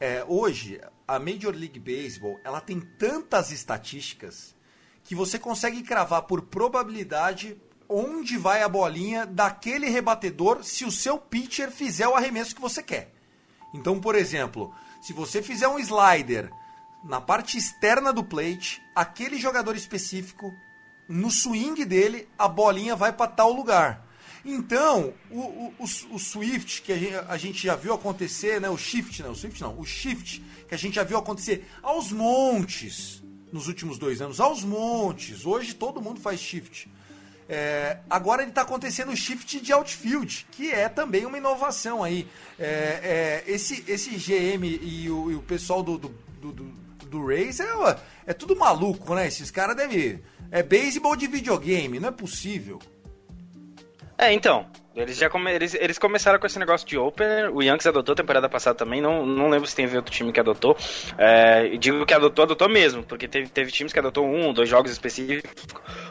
[0.00, 4.56] É, hoje, a Major League Baseball, ela tem tantas estatísticas
[5.04, 7.56] que você consegue cravar por probabilidade
[7.88, 12.82] onde vai a bolinha daquele rebatedor se o seu pitcher fizer o arremesso que você
[12.82, 13.14] quer.
[13.72, 16.48] Então, por exemplo, se você fizer um slider
[17.02, 20.54] na parte externa do plate, aquele jogador específico,
[21.08, 24.06] no swing dele, a bolinha vai para tal lugar.
[24.44, 28.70] Então, o, o, o, o Swift, que a gente, a gente, já viu acontecer, né?
[28.70, 32.12] O Shift, não, o Swift não, o Shift, que a gente já viu acontecer aos
[32.12, 35.44] montes nos últimos dois anos, aos montes.
[35.44, 36.88] Hoje todo mundo faz Shift.
[37.54, 42.26] É, agora ele está acontecendo o shift de outfield, que é também uma inovação aí.
[42.58, 46.08] É, é, esse, esse GM e o, e o pessoal do, do,
[46.40, 46.52] do,
[47.04, 49.26] do Race é, é tudo maluco, né?
[49.26, 50.22] Esses caras devem.
[50.50, 52.78] É beisebol de videogame, não é possível.
[54.16, 54.66] É, então.
[54.94, 57.50] Eles já come, eles, eles começaram com esse negócio de opener.
[57.54, 59.00] O Yankees adotou temporada passada também.
[59.00, 60.76] Não, não lembro se tem outro time que adotou.
[61.16, 64.92] É, digo que adotou, adotou mesmo, porque teve, teve times que adotou um, dois jogos
[64.92, 65.50] específicos.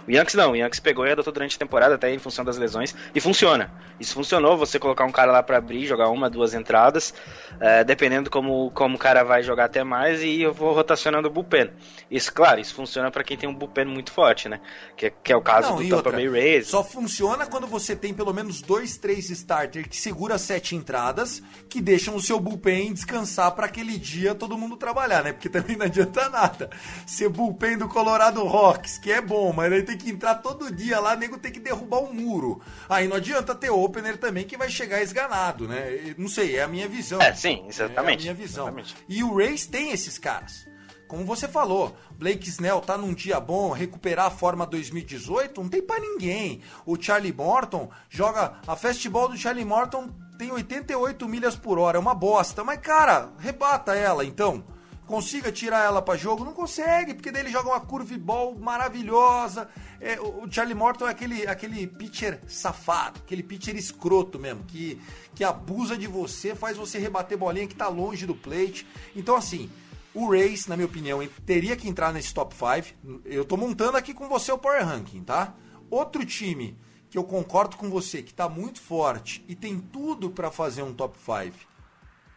[0.08, 0.54] O Yankees não.
[0.54, 2.96] O Yankees pegou e adotou durante a temporada, até em função das lesões.
[3.14, 3.72] E funciona.
[4.00, 4.58] Isso funcionou.
[4.58, 7.14] Você colocar um cara lá para abrir, jogar uma, duas entradas,
[7.60, 10.24] é, dependendo como, como o cara vai jogar até mais.
[10.24, 11.70] E eu vou rotacionando o bullpen.
[12.10, 14.60] Isso, claro, isso funciona para quem tem um bullpen muito forte, né?
[14.98, 16.68] Que, que é o caso Não, do Tampa outra, Bay Rays.
[16.68, 21.82] Só funciona quando você tem pelo menos dois, três starters que segura sete entradas, que
[21.82, 25.34] deixam o seu bullpen descansar para aquele dia todo mundo trabalhar, né?
[25.34, 26.70] Porque também não adianta nada.
[27.06, 31.02] Ser bullpen do Colorado Rocks, que é bom, mas aí tem que entrar todo dia
[31.02, 32.62] lá, nego tem que derrubar um muro.
[32.88, 36.16] Aí não adianta ter opener também que vai chegar esganado, né?
[36.18, 37.22] Não sei, é a minha visão.
[37.22, 38.26] É, sim, exatamente.
[38.26, 38.68] É a minha visão.
[38.68, 38.96] Exatamente.
[39.10, 40.71] E o Rays tem esses caras.
[41.12, 45.82] Como você falou, Blake Snell tá num dia bom, recuperar a forma 2018, não tem
[45.82, 46.62] pra ninguém.
[46.86, 48.54] O Charlie Morton joga.
[48.66, 52.64] A fastball do Charlie Morton tem 88 milhas por hora, é uma bosta.
[52.64, 54.64] Mas, cara, rebata ela então.
[55.06, 56.46] Consiga tirar ela pra jogo?
[56.46, 59.68] Não consegue, porque daí ele joga uma curveball maravilhosa.
[60.00, 64.98] É, o o Charlie Morton é aquele, aquele pitcher safado, aquele pitcher escroto mesmo, que,
[65.36, 68.88] que abusa de você, faz você rebater bolinha que tá longe do plate.
[69.14, 69.70] Então, assim,
[70.14, 73.22] o Rays, na minha opinião, teria que entrar nesse top 5.
[73.26, 75.54] Eu tô montando aqui com você o Power Ranking, tá?
[75.90, 76.78] Outro time
[77.10, 80.94] que eu concordo com você, que tá muito forte e tem tudo para fazer um
[80.94, 81.58] top 5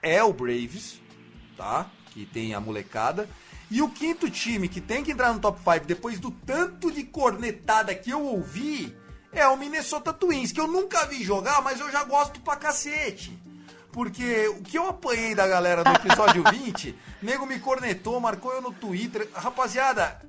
[0.03, 1.01] é o Braves,
[1.57, 1.91] tá?
[2.13, 3.29] Que tem a molecada.
[3.71, 7.03] E o quinto time que tem que entrar no top 5 depois do tanto de
[7.03, 8.95] cornetada que eu ouvi
[9.33, 13.37] é o Minnesota Twins, que eu nunca vi jogar, mas eu já gosto pra cacete.
[13.95, 18.61] Porque o que eu apanhei da galera do episódio 20, nego me cornetou, marcou eu
[18.61, 19.29] no Twitter.
[19.33, 20.21] Rapaziada,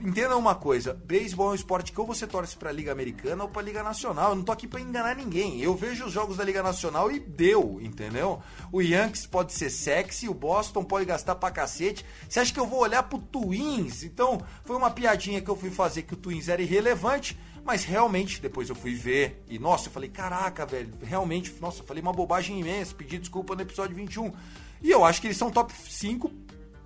[0.00, 3.50] entendam uma coisa: beisebol é um esporte que ou você torce pra Liga Americana ou
[3.50, 4.30] pra Liga Nacional.
[4.30, 5.60] Eu não tô aqui pra enganar ninguém.
[5.60, 8.42] Eu vejo os jogos da Liga Nacional e deu, entendeu?
[8.72, 12.06] O Yankees pode ser sexy, o Boston pode gastar pra cacete.
[12.26, 14.02] Você acha que eu vou olhar pro Twins?
[14.02, 17.38] Então, foi uma piadinha que eu fui fazer que o Twins era irrelevante.
[17.68, 21.84] Mas realmente, depois eu fui ver e, nossa, eu falei, caraca, velho, realmente, nossa, eu
[21.84, 24.32] falei uma bobagem imensa, pedi desculpa no episódio 21.
[24.80, 26.30] E eu acho que eles são top 5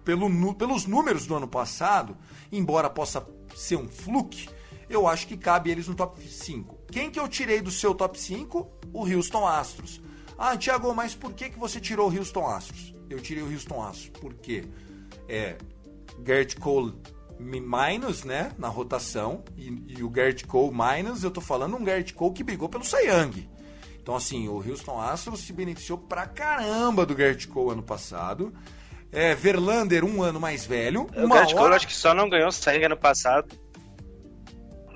[0.04, 2.16] pelo, pelos números do ano passado,
[2.50, 4.48] embora possa ser um fluke,
[4.90, 6.76] eu acho que cabe eles no top 5.
[6.90, 8.68] Quem que eu tirei do seu top 5?
[8.92, 10.02] O Houston Astros.
[10.36, 12.92] Ah, Thiago, mas por que, que você tirou o Houston Astros?
[13.08, 14.64] Eu tirei o Houston Astros porque
[15.28, 15.56] é
[16.26, 16.92] Gert Cole
[17.38, 22.12] minus, né, na rotação, e, e o Gert Cole minus, eu tô falando um Gert
[22.14, 23.48] Cole que brigou pelo Young.
[24.02, 28.52] Então, assim, o Houston Astros se beneficiou pra caramba do Gert Cole ano passado.
[29.12, 31.06] É, Verlander, um ano mais velho.
[31.14, 31.76] O Uma Garrett Cole hora...
[31.76, 33.54] acho que só não ganhou o Sayang ano passado.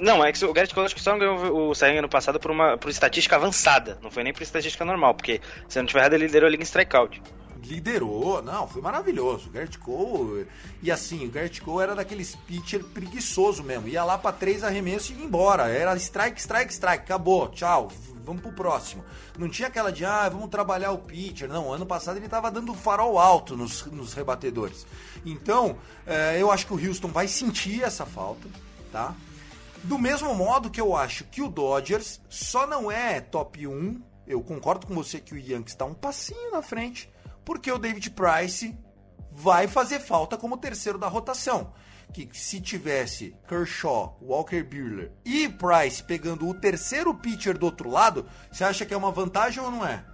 [0.00, 2.40] Não, é que o Garrett Cole acho que só não ganhou o Sayang ano passado
[2.40, 3.98] por uma por estatística avançada.
[4.02, 6.50] Não foi nem por estatística normal, porque se eu não tiver errado, ele liderou a
[6.50, 7.22] liga em strikeout.
[7.66, 9.48] Liderou, não, foi maravilhoso.
[9.48, 10.46] O Gert Cole,
[10.82, 13.88] e assim, o Gert Cole era daqueles pitcher preguiçoso mesmo.
[13.88, 15.68] Ia lá pra três arremessos e ia embora.
[15.68, 17.90] Era strike, strike, strike, acabou, tchau,
[18.24, 19.04] vamos pro próximo.
[19.38, 21.48] Não tinha aquela de, ah, vamos trabalhar o pitcher.
[21.48, 24.86] Não, ano passado ele tava dando farol alto nos, nos rebatedores.
[25.24, 28.48] Então, eh, eu acho que o Houston vai sentir essa falta,
[28.90, 29.14] tá?
[29.84, 34.42] Do mesmo modo que eu acho que o Dodgers só não é top 1, eu
[34.42, 37.08] concordo com você que o Yankees está um passinho na frente,
[37.46, 38.76] porque o David Price
[39.30, 41.72] vai fazer falta como terceiro da rotação.
[42.12, 48.26] Que se tivesse Kershaw, Walker Buehler e Price pegando o terceiro pitcher do outro lado,
[48.50, 50.04] você acha que é uma vantagem ou não é?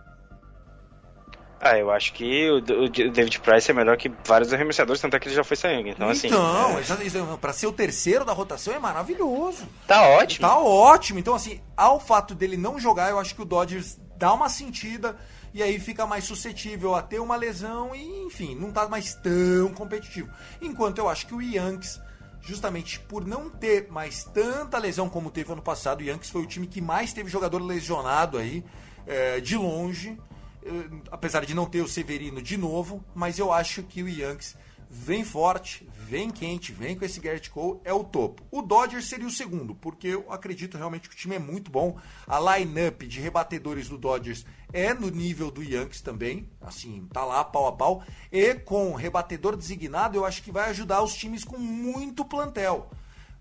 [1.65, 5.29] Ah, eu acho que o, David Price é melhor que vários arremessadores, tanto é que
[5.29, 5.89] ele já foi Sayang.
[5.91, 6.27] Então, assim.
[6.27, 9.69] então, é, exa- pra ser o terceiro da rotação é maravilhoso.
[9.87, 10.49] tá ótimo.
[10.49, 11.19] Tá ótimo.
[11.21, 15.17] Então, assim, ao fato dele não jogar, eu acho que o Dodgers dá uma sentida
[15.55, 19.73] e aí fica mais suscetível a ter uma lesão e, enfim, não tá mais tão
[19.75, 20.31] competitivo.
[20.61, 22.01] Enquanto eu acho que o Yankees,
[22.41, 26.47] justamente por não ter mais tanta lesão como teve ano passado, o Yankees foi o
[26.47, 28.65] time que mais teve jogador lesionado aí,
[29.07, 30.19] é, de longe,
[30.65, 30.71] eh,
[31.11, 34.57] apesar de não ter o Severino de novo, mas eu acho que o Yankees
[34.95, 38.43] vem forte, vem quente, vem com esse Garrett Cole, é o topo.
[38.51, 41.99] O Dodgers seria o segundo, porque eu acredito realmente que o time é muito bom.
[42.27, 47.43] A line-up de rebatedores do Dodgers é no nível do Yankees também, assim, tá lá
[47.43, 48.05] pau a pau.
[48.31, 52.91] E com rebatedor designado, eu acho que vai ajudar os times com muito plantel.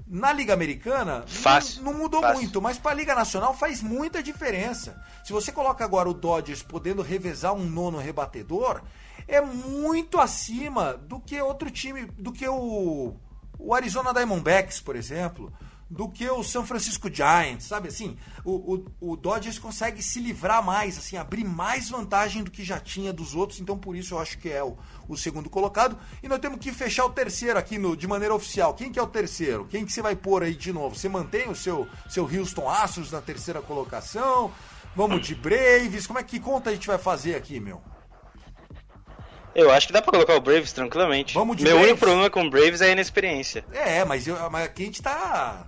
[0.07, 2.41] Na Liga Americana, Fácil, não, não mudou fácil.
[2.41, 5.01] muito, mas para a Liga Nacional faz muita diferença.
[5.23, 8.81] Se você coloca agora o Dodgers podendo revezar um nono rebatedor,
[9.27, 13.15] é muito acima do que outro time, do que o,
[13.57, 15.51] o Arizona Diamondbacks, por exemplo,
[15.91, 18.15] do que o San Francisco Giants, sabe assim?
[18.45, 22.79] O, o, o Dodgers consegue se livrar mais, assim, abrir mais vantagem do que já
[22.79, 24.77] tinha dos outros, então por isso eu acho que é o,
[25.09, 25.97] o segundo colocado.
[26.23, 28.73] E nós temos que fechar o terceiro aqui no, de maneira oficial.
[28.73, 29.67] Quem que é o terceiro?
[29.69, 30.95] Quem que você vai pôr aí de novo?
[30.95, 34.49] Você mantém o seu, seu Houston Astros na terceira colocação?
[34.95, 36.07] Vamos de Braves?
[36.07, 37.81] Como é que conta a gente vai fazer aqui, meu?
[39.53, 41.33] Eu acho que dá pra colocar o Braves tranquilamente.
[41.33, 41.89] Vamos de Meu Braves?
[41.91, 43.65] único problema com o Braves é a inexperiência.
[43.71, 45.67] É, mas, eu, mas aqui a gente tá.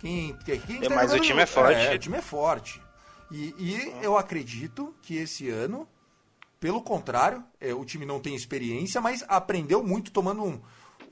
[0.00, 1.80] Quem, quem É, tá mas o time é forte.
[1.80, 2.80] É, o time é forte.
[3.30, 5.88] E, e eu acredito que esse ano,
[6.58, 10.60] pelo contrário, é, o time não tem experiência, mas aprendeu muito tomando um,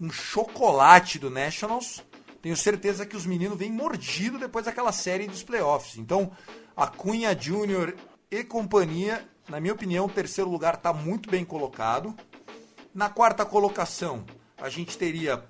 [0.00, 2.04] um chocolate do Nationals.
[2.42, 5.96] Tenho certeza que os meninos vêm mordido depois daquela série dos playoffs.
[5.96, 6.32] Então,
[6.76, 7.94] a Cunha Júnior
[8.30, 12.14] e companhia, na minha opinião, o terceiro lugar está muito bem colocado.
[12.94, 14.24] Na quarta colocação,
[14.56, 15.42] a gente teria,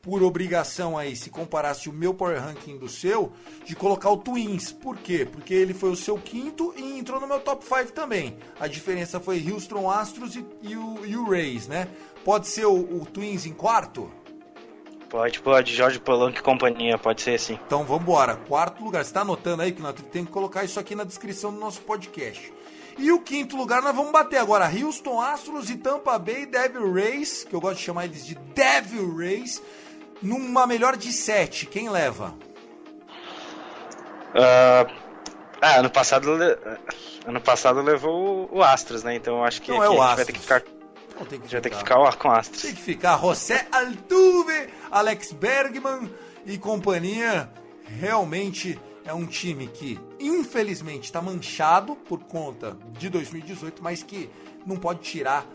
[0.00, 3.32] por obrigação aí, se comparasse o meu power ranking do seu,
[3.64, 4.70] de colocar o Twins.
[4.70, 5.26] Por quê?
[5.30, 8.36] Porque ele foi o seu quinto e entrou no meu top 5 também.
[8.60, 11.88] A diferença foi Houston Astros e, e o, e o Rays, né?
[12.24, 14.08] Pode ser o, o Twins em quarto?
[15.10, 15.74] Pode, pode.
[15.74, 17.58] Jorge Polanco e companhia, pode ser assim.
[17.66, 18.36] Então vamos embora.
[18.36, 19.04] Quarto lugar.
[19.04, 21.80] Você tá anotando aí que nós temos que colocar isso aqui na descrição do nosso
[21.80, 22.52] podcast.
[22.98, 24.66] E o quinto lugar nós vamos bater agora.
[24.68, 29.16] Houston Astros e Tampa Bay Devil Rays, que eu gosto de chamar eles de Devil
[29.16, 29.62] Rays,
[30.20, 31.64] numa melhor de sete.
[31.66, 32.34] Quem leva?
[34.34, 34.86] Ah,
[35.60, 36.28] ah, ano passado.
[37.26, 39.14] Ano passado levou o- Astros, né?
[39.14, 40.60] Então eu acho que Não é o a gente vai ter que Astros.
[40.62, 40.62] ficar.
[41.18, 42.16] Não tem que Já tem que ficar.
[42.16, 42.62] com Astros.
[42.62, 46.10] Tem que ficar José Altuve, Alex Bergman
[46.46, 47.50] e companhia.
[48.00, 48.78] Realmente
[49.08, 54.28] é um time que, infelizmente, está manchado por conta de 2018, mas que
[54.66, 55.46] não pode tirar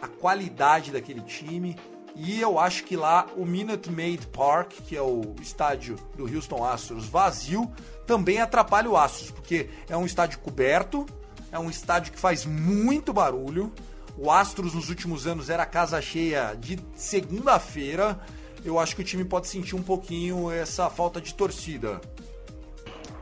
[0.00, 1.76] a qualidade daquele time.
[2.14, 6.64] E eu acho que lá o Minute Maid Park, que é o estádio do Houston
[6.64, 7.68] Astros vazio,
[8.06, 11.04] também atrapalha o Astros, porque é um estádio coberto,
[11.50, 13.72] é um estádio que faz muito barulho.
[14.16, 18.20] O Astros nos últimos anos era casa cheia de segunda-feira.
[18.64, 22.00] Eu acho que o time pode sentir um pouquinho essa falta de torcida.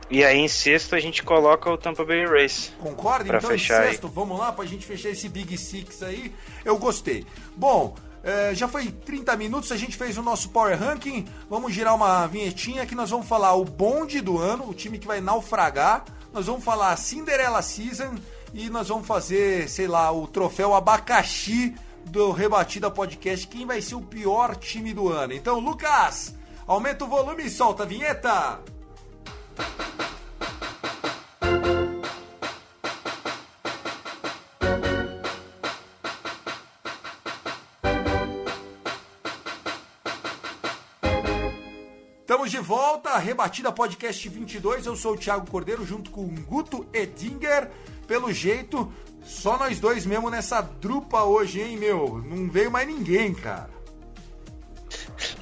[0.09, 2.73] E aí em sexto a gente coloca o Tampa Bay Rays.
[2.79, 3.25] Concorda?
[3.25, 3.89] Pra então, fechar aí.
[3.89, 6.33] sexto, vamos lá pra gente fechar esse Big Six aí.
[6.65, 7.25] Eu gostei.
[7.55, 11.25] Bom, é, já foi 30 minutos, a gente fez o nosso Power Ranking.
[11.49, 15.07] Vamos girar uma vinhetinha que nós vamos falar o bonde do ano, o time que
[15.07, 16.05] vai naufragar.
[16.33, 18.15] Nós vamos falar a Cinderella Season
[18.53, 23.47] e nós vamos fazer, sei lá, o troféu abacaxi do Rebatida Podcast.
[23.47, 25.33] Quem vai ser o pior time do ano?
[25.33, 26.35] Então, Lucas,
[26.67, 28.59] aumenta o volume e solta a vinheta.
[42.29, 44.85] Estamos de volta, Rebatida Podcast 22.
[44.85, 47.69] Eu sou o Thiago Cordeiro, junto com o Guto Edinger.
[48.07, 48.91] Pelo jeito,
[49.23, 52.23] só nós dois mesmo nessa drupa hoje, hein, meu?
[52.23, 53.69] Não veio mais ninguém, cara.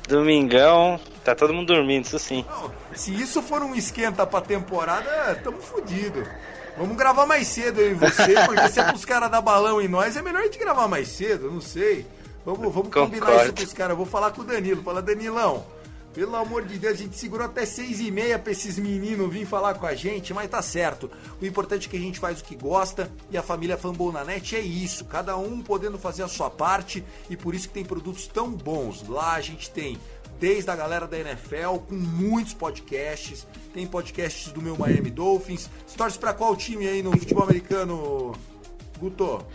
[0.08, 2.46] Domingão, tá todo mundo dormindo, isso sim.
[2.50, 6.28] Não, se isso for um esquenta pra temporada, tamo fudido.
[6.78, 9.88] Vamos gravar mais cedo eu e você, porque se é pros caras dar balão em
[9.88, 12.06] nós, é melhor a gente gravar mais cedo, não sei.
[12.46, 13.92] Vamos, vamos combinar isso pros caras.
[13.92, 14.84] Eu Vou falar com o Danilo.
[14.84, 15.66] Fala, Danilão,
[16.18, 19.46] pelo amor de Deus, a gente segurou até seis e meia pra esses meninos virem
[19.46, 21.12] falar com a gente, mas tá certo.
[21.40, 24.24] O importante é que a gente faz o que gosta e a família Fambol na
[24.24, 25.06] Net é isso.
[25.06, 29.08] Cada um podendo fazer a sua parte e por isso que tem produtos tão bons.
[29.08, 30.00] Lá a gente tem
[30.39, 33.47] desde a galera da NFL, com muitos podcasts.
[33.73, 35.69] Tem podcasts do meu Miami Dolphins.
[35.86, 38.34] Você torce pra qual time aí no futebol americano,
[39.00, 39.45] Guto?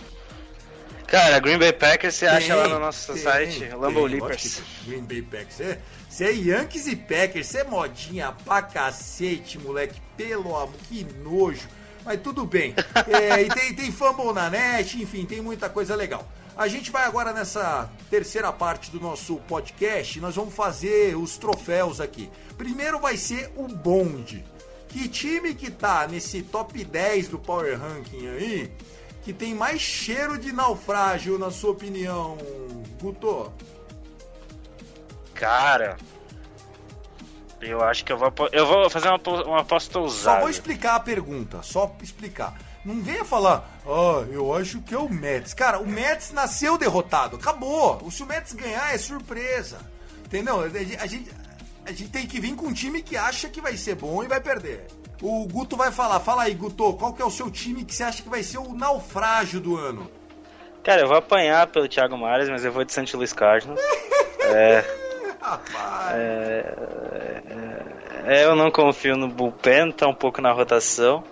[1.07, 4.55] Cara, Green Bay Packers você acha lá Tem, no nosso tem, site, tem, lógico Leapers.
[4.55, 4.65] tem.
[4.87, 5.55] Green Bay Packers.
[5.55, 10.01] Você, você é Yankees e Packers, você é modinha pra cacete, moleque.
[10.17, 11.69] Pelo amor, que nojo.
[12.05, 12.75] Mas tudo bem.
[13.09, 16.27] É, e tem, tem Fumble na net, enfim, tem muita coisa legal.
[16.57, 22.01] A gente vai agora nessa terceira parte do nosso podcast, nós vamos fazer os troféus
[22.01, 22.31] aqui.
[22.59, 24.45] Primeiro vai ser o bonde.
[24.89, 28.71] Que time que tá nesse top 10 do Power Ranking aí,
[29.23, 32.37] que tem mais cheiro de naufrágio, na sua opinião,
[33.01, 33.51] Guto?
[35.35, 35.97] Cara,
[37.63, 40.41] eu acho que eu vou, eu vou fazer uma, uma aposta Só ousada.
[40.41, 42.55] vou explicar a pergunta, só explicar.
[42.85, 45.55] Não venha falar, ah, eu acho que é o Mets.
[45.55, 48.11] Cara, o Mets nasceu derrotado, acabou.
[48.11, 49.79] Se o Mets ganhar é surpresa.
[50.25, 50.61] Entendeu?
[50.61, 50.99] A gente,
[51.85, 54.29] a gente, tem que vir com um time que acha que vai ser bom e
[54.29, 54.87] vai perder.
[55.21, 58.03] O Guto vai falar, fala aí, Guto, qual que é o seu time que você
[58.03, 60.11] acha que vai ser o naufrágio do ano?
[60.83, 63.15] Cara, eu vou apanhar pelo Thiago Mares, mas eu vou de St.
[63.15, 63.81] Louis Cardinals.
[65.41, 66.17] Rapaz.
[68.25, 71.23] É, eu não confio no bullpen, tá um pouco na rotação.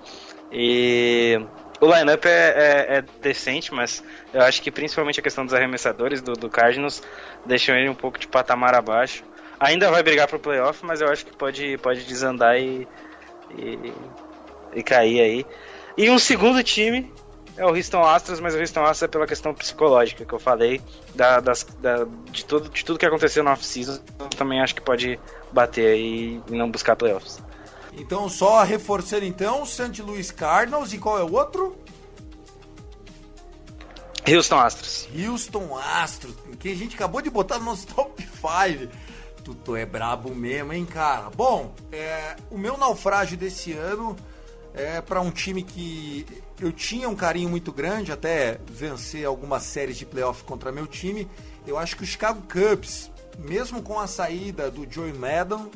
[0.52, 1.40] E
[1.80, 4.02] o lineup é, é, é, decente, mas
[4.34, 7.02] eu acho que principalmente a questão dos arremessadores do, do Cardinals
[7.46, 9.24] deixam ele um pouco de patamar abaixo.
[9.58, 12.86] Ainda vai brigar pro playoff, mas eu acho que pode, pode desandar e,
[13.56, 13.92] e,
[14.74, 15.46] e cair aí.
[15.96, 17.12] E um segundo time
[17.56, 20.80] é o Houston Astros, mas o Houston Astros é pela questão psicológica que eu falei,
[21.14, 24.00] da, das, da, de, tudo, de tudo que aconteceu no off-season,
[24.36, 25.18] também acho que pode
[25.52, 27.38] bater aí e não buscar playoffs.
[28.00, 30.00] Então, só reforçando então, St.
[30.00, 31.76] Louis Cardinals e qual é o outro?
[34.26, 35.06] Houston Astros.
[35.14, 38.90] Houston Astros, que a gente acabou de botar no nosso top 5.
[39.64, 41.28] Tu, é brabo mesmo, hein, cara?
[41.28, 44.16] Bom, é, o meu naufrágio desse ano
[44.72, 46.26] é para um time que
[46.58, 51.28] eu tinha um carinho muito grande até vencer algumas séries de playoff contra meu time.
[51.66, 55.70] Eu acho que o Chicago Cubs, mesmo com a saída do Joey Maddon,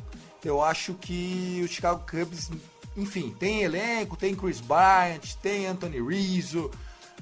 [0.45, 2.51] eu acho que o Chicago Cubs,
[2.95, 6.71] enfim, tem elenco, tem Chris Bryant, tem Anthony Rizzo,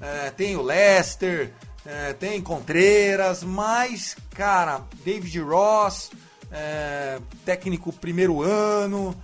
[0.00, 1.52] é, tem o Lester,
[1.86, 6.10] é, tem Contreras, mas, cara, David Ross,
[6.52, 9.16] é, técnico primeiro ano,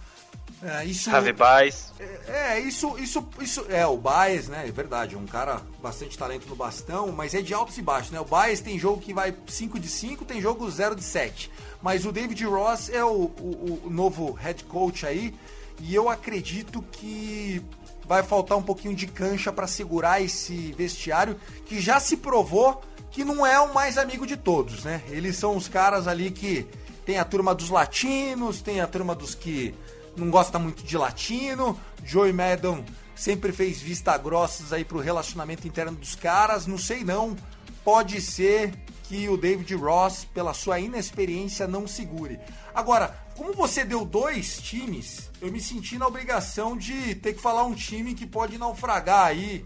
[0.63, 1.93] é, isso, Javi Baez.
[1.99, 3.67] É, é, isso, isso, isso.
[3.69, 4.69] É, o Baez, né?
[4.69, 8.11] É verdade, é um cara bastante talento no bastão, mas é de altos e baixos,
[8.11, 8.21] né?
[8.21, 11.51] O Baez tem jogo que vai 5 de 5, tem jogo 0 de 7.
[11.81, 15.35] Mas o David Ross é o, o, o novo head coach aí,
[15.81, 17.65] e eu acredito que
[18.07, 23.25] vai faltar um pouquinho de cancha para segurar esse vestiário que já se provou que
[23.25, 25.03] não é o mais amigo de todos, né?
[25.09, 26.67] Eles são os caras ali que
[27.05, 29.75] tem a turma dos latinos, tem a turma dos que
[30.17, 31.79] não gosta muito de latino.
[32.05, 32.85] Joey Madden
[33.15, 36.67] sempre fez vista grossas aí pro relacionamento interno dos caras.
[36.67, 37.37] Não sei não.
[37.85, 38.73] Pode ser
[39.05, 42.39] que o David Ross, pela sua inexperiência, não segure.
[42.73, 47.65] Agora, como você deu dois times, eu me senti na obrigação de ter que falar
[47.65, 49.65] um time que pode naufragar aí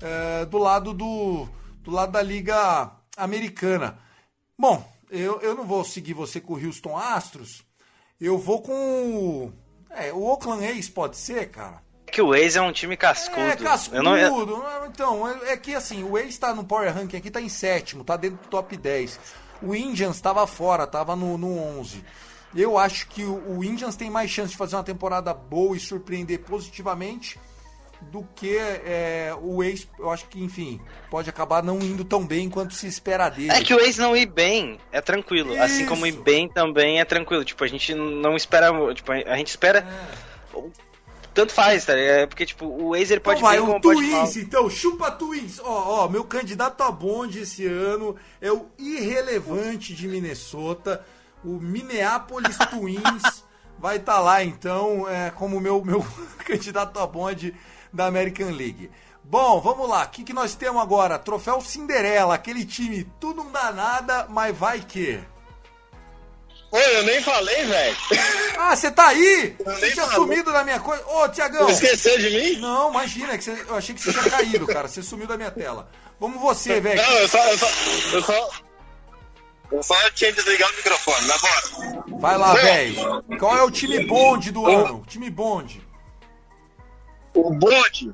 [0.00, 1.46] é, do lado do,
[1.82, 3.98] do lado da liga americana.
[4.58, 7.62] Bom, eu, eu não vou seguir você com o Houston Astros.
[8.20, 9.52] Eu vou com
[9.96, 11.82] é, o Oakland A's pode ser, cara?
[12.06, 13.40] É que o A's é um time cascudo.
[13.40, 14.02] É, cascudo.
[14.02, 14.86] Não...
[14.86, 18.04] Então, é, é que assim, o A's tá no Power Ranking aqui, tá em sétimo,
[18.04, 19.18] tá dentro do top 10.
[19.62, 22.04] O Indians estava fora, tava no, no 11.
[22.54, 25.80] Eu acho que o, o Indians tem mais chance de fazer uma temporada boa e
[25.80, 27.38] surpreender positivamente
[28.00, 30.80] do que é, o ex, eu acho que, enfim,
[31.10, 33.50] pode acabar não indo tão bem quanto se espera dele.
[33.50, 35.62] É que o ex não ir bem é tranquilo, Isso.
[35.62, 37.44] assim como ir bem também é tranquilo.
[37.44, 39.80] Tipo, a gente não espera, tipo, a gente espera
[40.54, 40.60] é.
[41.34, 41.94] tanto faz, tá?
[41.94, 45.58] É porque tipo, o ex ele pode então vai, o Twins, então, chupa Twins.
[45.60, 51.04] Ó, ó, meu candidato a bonde esse ano é o irrelevante de Minnesota,
[51.44, 53.44] o Minneapolis Twins.
[53.78, 56.06] vai estar tá lá então é, como meu meu
[56.44, 57.54] candidato a bonde
[57.96, 58.90] da American League.
[59.24, 60.04] Bom, vamos lá.
[60.04, 61.18] O que, que nós temos agora?
[61.18, 65.18] Troféu Cinderela, aquele time, tudo não dá nada, mas vai que.
[66.70, 67.96] Oi, eu nem falei, velho.
[68.58, 69.56] Ah, você tá aí?
[69.64, 70.26] você tinha falou.
[70.26, 71.04] sumido da minha coisa.
[71.06, 71.68] Ô, Tiagão.
[71.68, 72.60] Esqueceu de mim?
[72.60, 73.64] Não, imagina, é que você...
[73.68, 74.86] eu achei que você tinha caído, cara.
[74.86, 75.88] Você sumiu da minha tela.
[76.20, 77.00] Vamos você, velho.
[77.02, 77.66] Não, eu só, eu só,
[78.12, 78.50] eu só.
[79.72, 82.18] Eu só tinha desligado o microfone, na bora.
[82.20, 83.24] Vai lá, velho.
[83.38, 85.04] Qual é o time bonde do ano?
[85.06, 85.85] Time bonde
[87.36, 88.12] o bonde.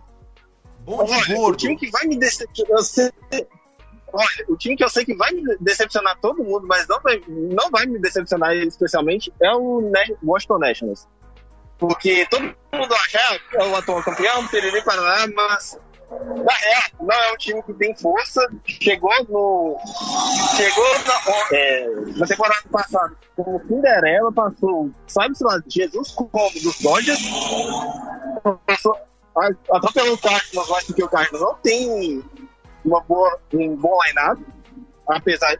[0.80, 1.54] Bonde olha, gordo.
[1.54, 2.82] O time que vai me decepcionar.
[4.14, 7.22] Olha, o time que eu sei que vai me decepcionar todo mundo, mas não vai,
[7.26, 9.90] não vai me decepcionar especialmente, é o
[10.22, 11.08] Washington Nationals.
[11.78, 15.78] Porque todo mundo acha que é o atual campeão, Periri Paraná, mas
[16.44, 18.46] na real, não é um time que tem força.
[18.66, 19.78] Chegou no.
[20.56, 27.20] Chegou na, é, na temporada passada como Cinderela, passou, sabe-se lá, Jesus como dos Dodgers.
[28.66, 28.96] Passou,
[29.70, 32.24] atropelou o Cardinals, mas porque o Cardinals não tem
[32.84, 34.42] uma boa, um bom line-up,
[35.06, 35.56] apesar,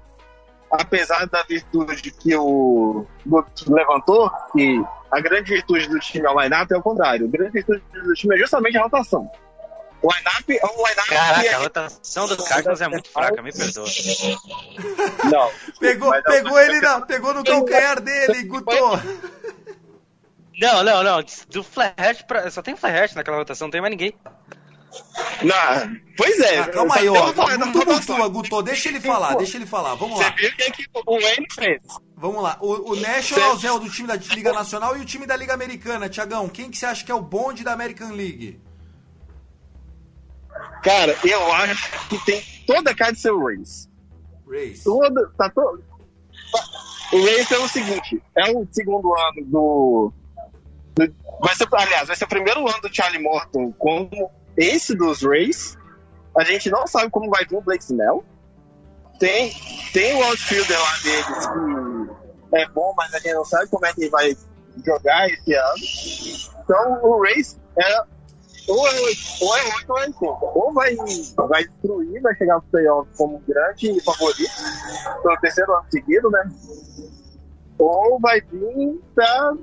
[0.71, 6.41] apesar da virtude que o Guto levantou, que a grande virtude do time é o
[6.41, 7.27] line-up, é o contrário.
[7.27, 9.31] A grande virtude do time é justamente a rotação.
[10.03, 11.09] O line-up é um line-up.
[11.09, 11.55] Caraca, é...
[11.55, 13.87] a rotação do Cardinals é muito fraca, me perdoa.
[15.31, 15.51] Não.
[15.79, 18.75] Pegou, pegou ele na, pegou no calcanhar dele, Guto.
[20.61, 21.25] Não, não, não.
[21.49, 22.51] Do Flash pra...
[22.51, 24.15] Só tem Flash naquela rotação, não tem mais ninguém.
[25.43, 26.59] Não, pois é.
[26.59, 27.33] Ah, calma aí, ó.
[27.33, 29.95] Guto, Guto, Guto, deixa ele falar, deixa ele falar.
[29.95, 30.31] Vamos lá.
[30.31, 31.81] Você viu que, é que o Wayne fez.
[32.17, 32.59] Vamos lá.
[32.61, 35.55] O, o Nationals é o do time da Liga Nacional e o time da Liga
[35.55, 36.09] Americana.
[36.09, 38.61] Tiagão, quem que você acha que é o bonde da American League?
[40.83, 43.89] Cara, eu acho que tem toda a cara de ser o Race.
[44.47, 44.85] Race.
[44.85, 45.83] Toda, tá todo...
[47.13, 50.13] O Race é o seguinte, é o segundo ano do
[50.97, 55.77] Vai ser, aliás, vai ser o primeiro ano do Charlie Morton como esse dos Rays.
[56.37, 58.25] A gente não sabe como vai vir o Blake Snell.
[59.19, 59.53] Tem,
[59.93, 61.47] tem o outfielder lá deles
[62.53, 64.37] que é bom, mas a gente não sabe como é que ele vai
[64.85, 66.63] jogar esse ano.
[66.65, 68.05] Então o Rays é
[68.69, 70.51] ou é 8 ou é 8 ou é 5.
[70.55, 70.95] Ou vai,
[71.49, 74.53] vai destruir, vai chegar no playoff como grande favorito
[75.23, 76.51] pelo terceiro ano seguido, né?
[77.79, 79.55] Ou vai vir pra.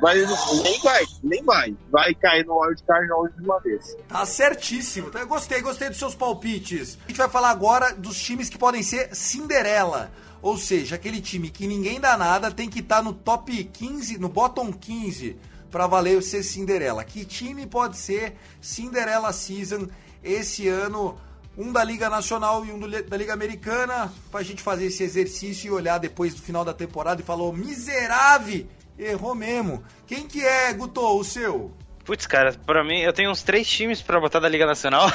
[0.00, 0.16] Vai,
[0.62, 1.76] nem vai, nem vai.
[1.90, 3.96] Vai cair no wildcard na última vez.
[4.08, 5.10] Tá certíssimo.
[5.10, 5.24] Tá?
[5.24, 6.98] Gostei, gostei dos seus palpites.
[7.04, 10.10] A gente vai falar agora dos times que podem ser Cinderela.
[10.42, 14.18] Ou seja, aquele time que ninguém dá nada tem que estar tá no top 15,
[14.18, 15.36] no bottom 15
[15.70, 17.04] para valer ser Cinderela.
[17.04, 19.86] Que time pode ser Cinderela Season
[20.24, 21.18] esse ano?
[21.58, 25.70] Um da Liga Nacional e um da Liga Americana, pra gente fazer esse exercício e
[25.70, 28.66] olhar depois do final da temporada e falou: miserável!
[29.00, 29.82] Errou mesmo.
[30.06, 31.74] Quem que é, Guto, o seu?
[32.04, 35.10] Putz, cara, pra mim, eu tenho uns três times pra botar da Liga Nacional.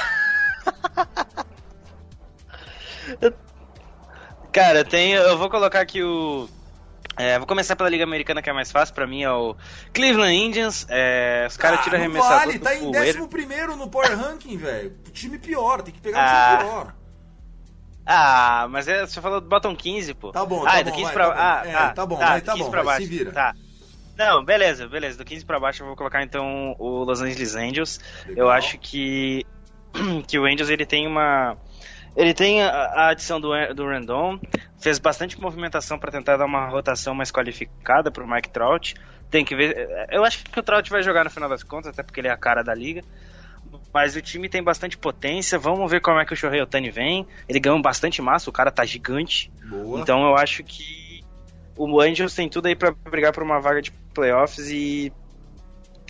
[4.52, 6.48] cara, tem, eu vou colocar aqui o
[7.16, 8.94] é, vou começar pela Liga Americana, que é mais fácil.
[8.94, 9.56] Pra mim é o
[9.94, 10.86] Cleveland Indians.
[10.90, 13.18] É, os caras ah, tiram arremessador vale, tá em 11
[13.76, 14.94] no Power Ranking, velho.
[15.12, 16.26] Time pior, tem que pegar ah.
[16.26, 16.94] um time pior.
[18.04, 20.30] Ah, mas é, você falou do bottom 15, pô.
[20.30, 21.30] Tá bom, ah, tá é do 15 vai, pra...
[21.30, 23.02] Tá ah, é, tá, tá bom, tá, tá bom, pra baixo.
[23.02, 23.32] se vira.
[23.32, 23.54] Tá.
[24.16, 25.18] Não, beleza, beleza.
[25.18, 28.00] Do 15 pra baixo eu vou colocar então o Los Angeles Angels.
[28.26, 28.46] Legal.
[28.46, 29.44] Eu acho que
[30.26, 31.56] que o Angels ele tem uma
[32.16, 34.40] ele tem a, a adição do, do Randon,
[34.78, 38.94] fez bastante movimentação para tentar dar uma rotação mais qualificada para o Mike Trout.
[39.30, 40.06] Tem que ver.
[40.10, 42.30] Eu acho que o Trout vai jogar no final das contas, até porque ele é
[42.30, 43.02] a cara da liga.
[43.92, 45.58] Mas o time tem bastante potência.
[45.58, 47.26] Vamos ver como é que o Shohei Otani vem.
[47.48, 49.50] Ele ganhou bastante massa, o cara tá gigante.
[49.68, 50.00] Boa.
[50.00, 51.05] Então eu acho que
[51.76, 55.12] o Angels tem tudo aí para brigar por uma vaga de playoffs e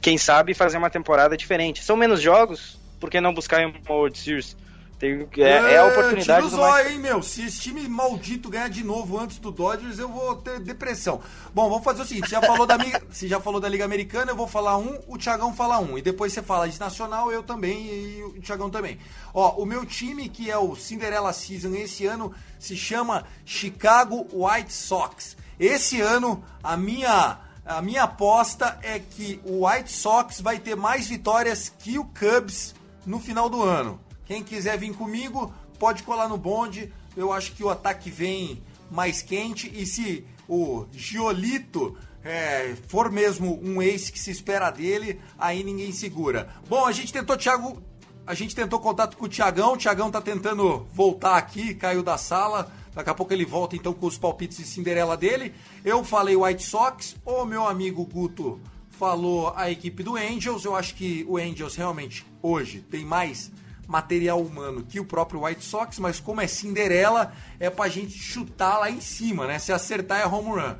[0.00, 1.82] quem sabe fazer uma temporada diferente.
[1.82, 4.56] São menos jogos, por que não buscar uma World Series?
[4.98, 7.22] Tem, é, é, é, a oportunidade tira o zóio, hein, meu?
[7.22, 11.20] Se esse time maldito ganhar de novo antes do Dodgers, eu vou ter depressão.
[11.52, 12.78] Bom, vamos fazer o seguinte: você já falou da,
[13.10, 15.98] você já falou da Liga Americana, eu vou falar um, o Thiagão fala um.
[15.98, 18.98] E depois você fala de Nacional, eu também e o Thiagão também.
[19.34, 24.72] Ó, o meu time, que é o Cinderella Season esse ano, se chama Chicago White
[24.72, 25.36] Sox.
[25.58, 27.38] Esse ano, a minha.
[27.68, 32.76] A minha aposta é que o White Sox vai ter mais vitórias que o Cubs
[33.04, 33.98] no final do ano.
[34.24, 36.92] Quem quiser vir comigo, pode colar no bonde.
[37.16, 39.68] Eu acho que o ataque vem mais quente.
[39.74, 45.92] E se o Giolito é, for mesmo um ace que se espera dele, aí ninguém
[45.92, 46.48] segura.
[46.68, 47.82] Bom, a gente tentou, Thiago.
[48.26, 49.74] A gente tentou contato com o Tiagão.
[49.74, 52.72] O Tiagão tá tentando voltar aqui, caiu da sala.
[52.96, 55.52] Daqui a pouco ele volta então com os palpites de Cinderela dele.
[55.84, 57.14] Eu falei White Sox.
[57.26, 60.64] O meu amigo Guto falou a equipe do Angels.
[60.64, 63.52] Eu acho que o Angels realmente hoje tem mais
[63.86, 68.78] material humano que o próprio White Sox, mas como é Cinderela, é pra gente chutar
[68.78, 69.58] lá em cima, né?
[69.58, 70.74] Se acertar é home run.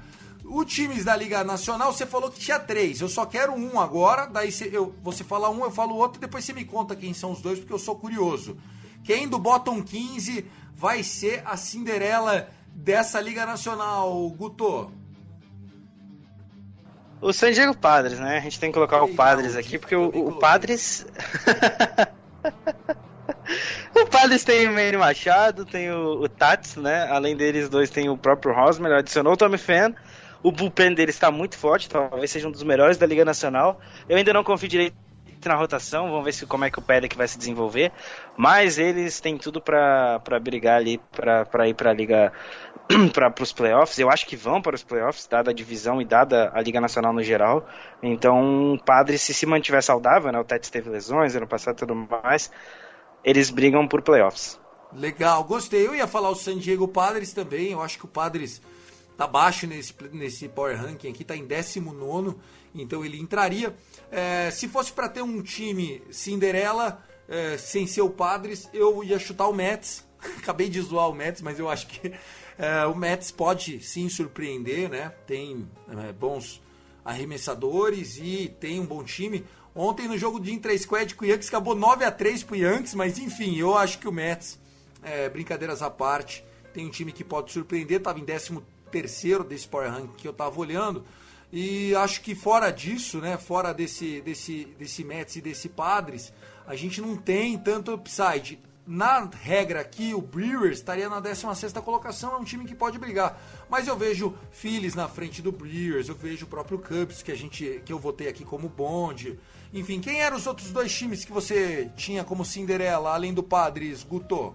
[0.47, 3.03] O times da Liga Nacional, você falou que tinha três.
[3.03, 4.25] Eu só quero um agora.
[4.25, 6.19] Daí você, eu, você fala um, eu falo outro.
[6.19, 8.57] Depois você me conta quem são os dois, porque eu sou curioso.
[9.05, 10.45] Quem do bottom 15
[10.77, 14.93] vai ser a Cinderela dessa Liga Nacional, Guto?
[17.19, 18.37] O San Diego Padres, né?
[18.37, 21.07] A gente tem que colocar o Padres aqui, porque o, o Padres.
[23.97, 27.09] o Padres tem o Manny Machado, tem o, o Tats, né?
[27.11, 29.95] Além deles dois tem o próprio Rosmer, adicionou o Tommy Fan.
[30.43, 33.81] O bullpen dele está muito forte, talvez seja um dos melhores da Liga Nacional.
[34.07, 34.95] Eu ainda não confio direito
[35.45, 37.93] na rotação, vamos ver se, como é que o Pedek vai se desenvolver.
[38.37, 42.33] Mas eles têm tudo para brigar ali, para ir para a Liga,
[43.13, 43.99] para os playoffs.
[43.99, 47.13] Eu acho que vão para os playoffs, dada a divisão e dada a Liga Nacional
[47.13, 47.67] no geral.
[48.03, 51.79] Então, o Padre, se se mantiver saudável, né, o Tete teve lesões ano passado e
[51.79, 52.51] tudo mais,
[53.25, 54.61] eles brigam por playoffs.
[54.93, 55.87] Legal, gostei.
[55.87, 57.73] Eu ia falar o San Diego Padres também.
[57.73, 58.63] Eu acho que o Padres
[59.17, 62.37] tá baixo nesse, nesse Power Ranking aqui, tá em 19,
[62.75, 63.75] então ele entraria.
[64.11, 69.19] É, se fosse para ter um time Cinderela, é, sem ser o Padres, eu ia
[69.19, 70.05] chutar o Mets.
[70.39, 72.13] Acabei de zoar o Mets, mas eu acho que
[72.59, 75.13] é, o Mets pode sim surpreender, né?
[75.27, 76.63] Tem é, bons
[77.05, 79.45] arremessadores e tem um bom time.
[79.75, 83.19] Ontem no jogo de intra-squad com o Yankees acabou 9 a 3 pro Yankees, mas
[83.19, 84.59] enfim, eu acho que o Mets,
[85.03, 88.59] é, brincadeiras à parte, tem um time que pode surpreender, estava em 13
[88.91, 91.05] terceiro desse Power Rank que eu estava olhando,
[91.53, 96.33] e acho que fora disso, né, fora desse, desse, desse Mets e desse Padres,
[96.67, 98.59] a gente não tem tanto upside.
[98.87, 103.37] na regra aqui, o Brewers estaria na 16 colocação, é um time que pode brigar.
[103.69, 107.37] Mas eu vejo Phillies na frente do Brewers, eu vejo o próprio Cubs, que, a
[107.37, 109.39] gente, que eu votei aqui como bonde.
[109.73, 114.05] Enfim, quem eram os outros dois times que você tinha como Cinderela, além do Padres,
[114.05, 114.55] Guto?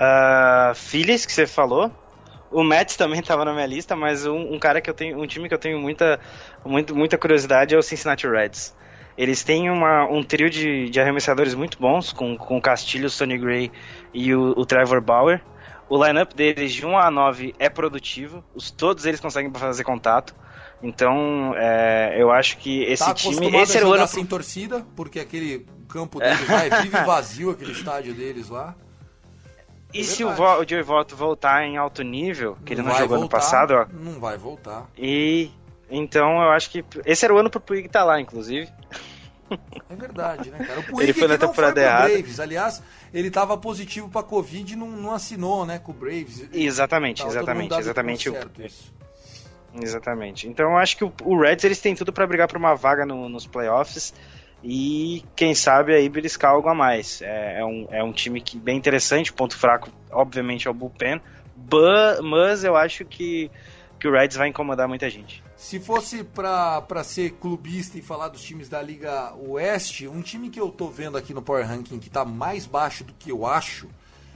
[0.00, 1.90] Uh, Phillies, que você falou.
[2.50, 5.26] O Mets também estava na minha lista, mas um, um, cara que eu tenho, um
[5.26, 6.20] time que eu tenho muita,
[6.64, 8.74] muito, muita curiosidade é o Cincinnati Reds.
[9.20, 13.10] Eles têm uma, um trio de, de arremessadores muito bons, com, com o Castilho, o
[13.10, 13.70] Sonny Gray
[14.14, 15.42] e o, o Trevor Bauer.
[15.90, 20.34] O lineup deles de 1 a 9 é produtivo, os, todos eles conseguem fazer contato.
[20.82, 23.54] Então, é, eu acho que esse tá time.
[23.58, 27.72] Esse era o ano sem torcida, porque aquele campo deles lá é vive vazio, aquele
[27.72, 28.74] estádio deles lá.
[29.92, 32.96] E é se o, o Joey Votto voltar em alto nível, que não ele não
[32.96, 33.86] jogou voltar, no passado, ó.
[33.92, 34.86] Não vai voltar.
[34.96, 35.50] E
[35.90, 38.66] então eu acho que esse era o ano pro Puig estar tá lá, inclusive.
[39.88, 40.84] É verdade, né, cara?
[40.92, 42.08] O ele foi na temporada errada.
[42.08, 42.40] Braves.
[42.40, 42.82] Aliás,
[43.12, 46.48] ele estava positivo para Covid e não, não assinou, né, com o Braves.
[46.52, 48.30] Exatamente, exatamente, exatamente.
[48.30, 48.36] O...
[49.82, 50.48] Exatamente.
[50.48, 53.06] Então eu acho que o, o Reds eles têm tudo para brigar por uma vaga
[53.06, 54.12] no, nos playoffs
[54.62, 57.22] e quem sabe aí beliscar algo a mais.
[57.22, 61.20] É, é, um, é um time que bem interessante, ponto fraco, obviamente, é o bullpen,
[61.56, 63.50] but, mas eu acho que,
[63.98, 65.42] que o Reds vai incomodar muita gente.
[65.60, 70.58] Se fosse para ser clubista e falar dos times da Liga Oeste, um time que
[70.58, 73.86] eu tô vendo aqui no Power Ranking que tá mais baixo do que eu acho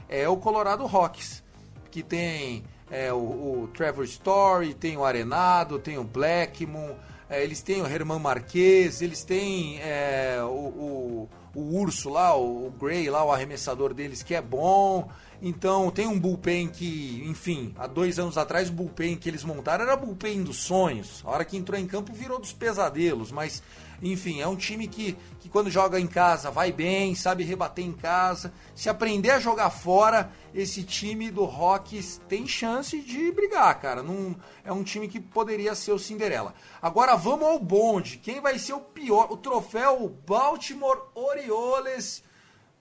[0.07, 1.43] é o Colorado Rocks,
[1.91, 6.95] que tem é, o, o, Trevor Story, tem o Arenado, tem o Blackmon,
[7.29, 12.67] é, eles têm o Herman Marquez, eles têm é, o, o, o, Urso lá, o,
[12.67, 15.09] o Gray lá, o arremessador deles, que é bom.
[15.47, 19.85] Então tem um bullpen que, enfim, há dois anos atrás o bullpen que eles montaram
[19.85, 21.23] era bullpen dos sonhos.
[21.23, 23.63] A hora que entrou em campo virou dos pesadelos, mas
[24.01, 27.93] enfim, é um time que, que quando joga em casa vai bem, sabe rebater em
[27.93, 28.55] casa.
[28.75, 34.03] Se aprender a jogar fora, esse time do Rocks tem chance de brigar, cara.
[34.03, 34.35] Não,
[34.65, 36.55] é um time que poderia ser o Cinderela.
[36.81, 38.17] Agora vamos ao bonde.
[38.17, 39.31] Quem vai ser o pior?
[39.31, 42.24] O troféu Baltimore Orioles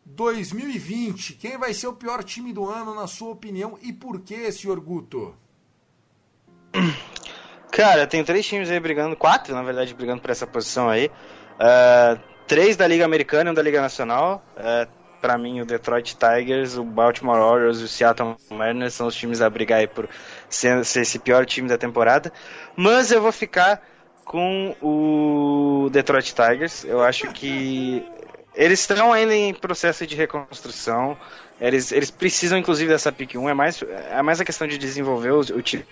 [0.05, 1.33] 2020.
[1.33, 4.79] Quem vai ser o pior time do ano, na sua opinião, e por que, senhor
[4.79, 5.35] Guto?
[7.71, 11.09] Cara, tem três times aí brigando, quatro, na verdade, brigando por essa posição aí.
[11.55, 14.43] Uh, três da Liga Americana e um da Liga Nacional.
[14.55, 19.15] Uh, para mim, o Detroit Tigers, o Baltimore Orioles e o Seattle Mariners são os
[19.15, 20.09] times a brigar aí por
[20.49, 22.31] ser, ser esse pior time da temporada.
[22.75, 23.81] Mas eu vou ficar
[24.25, 26.83] com o Detroit Tigers.
[26.83, 28.05] Eu acho que
[28.55, 31.17] eles estão ainda em processo de reconstrução.
[31.59, 33.49] Eles, eles precisam, inclusive, dessa pick 1.
[33.49, 35.85] É mais, é mais a questão de desenvolver o, o time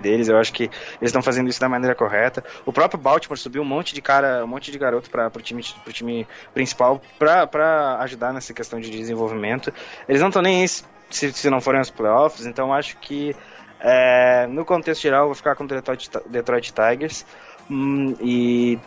[0.00, 2.42] deles, eu acho que eles estão fazendo isso da maneira correta.
[2.64, 5.62] O próprio Baltimore subiu um monte de cara, um monte de garoto para o time,
[5.62, 9.72] time principal para ajudar nessa questão de desenvolvimento.
[10.08, 13.36] Eles não estão nem aí se, se não forem os playoffs, então acho que
[13.80, 17.26] é, no contexto geral eu vou ficar com o Detroit, Detroit Tigers
[17.70, 18.78] hum, e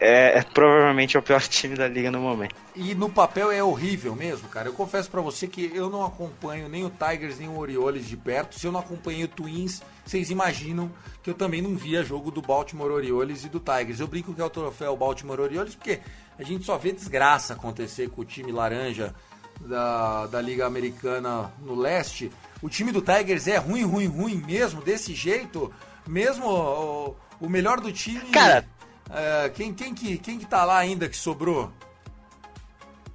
[0.00, 2.54] é, é, provavelmente é o pior time da liga no momento.
[2.74, 4.68] E no papel é horrível mesmo, cara.
[4.68, 8.16] Eu confesso para você que eu não acompanho nem o Tigers nem o Orioles de
[8.16, 8.58] perto.
[8.58, 10.90] Se eu não acompanhei o Twins, vocês imaginam
[11.22, 14.00] que eu também não via jogo do Baltimore Orioles e do Tigers.
[14.00, 16.00] Eu brinco que é o troféu Baltimore Orioles porque
[16.38, 19.14] a gente só vê desgraça acontecer com o time laranja
[19.60, 22.30] da, da Liga Americana no leste.
[22.60, 25.72] O time do Tigers é ruim, ruim, ruim mesmo, desse jeito.
[26.06, 28.20] Mesmo o, o melhor do time.
[28.32, 28.66] Cara,
[29.12, 31.70] é, quem, quem, que, quem que tá lá ainda que sobrou?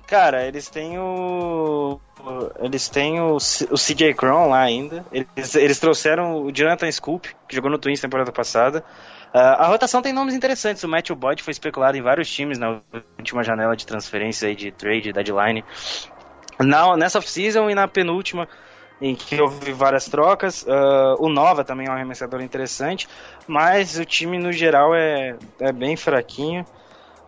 [0.08, 2.00] Cara, eles têm o.
[2.60, 5.06] Eles têm o, o CJ Cron lá ainda.
[5.12, 8.84] Eles, eles trouxeram o Jonathan Scoop, que jogou no Twins temporada passada.
[9.34, 10.82] Uh, a rotação tem nomes interessantes.
[10.84, 12.82] O Matthew Boyd foi especulado em vários times na
[13.18, 15.64] última janela de transferência aí, de trade, deadline.
[16.58, 18.48] Na, nessa off-season e na penúltima,
[19.02, 20.64] em que houve várias trocas.
[20.64, 23.08] Uh, o Nova também é um arremessador interessante,
[23.48, 26.66] mas o time no geral é, é bem fraquinho.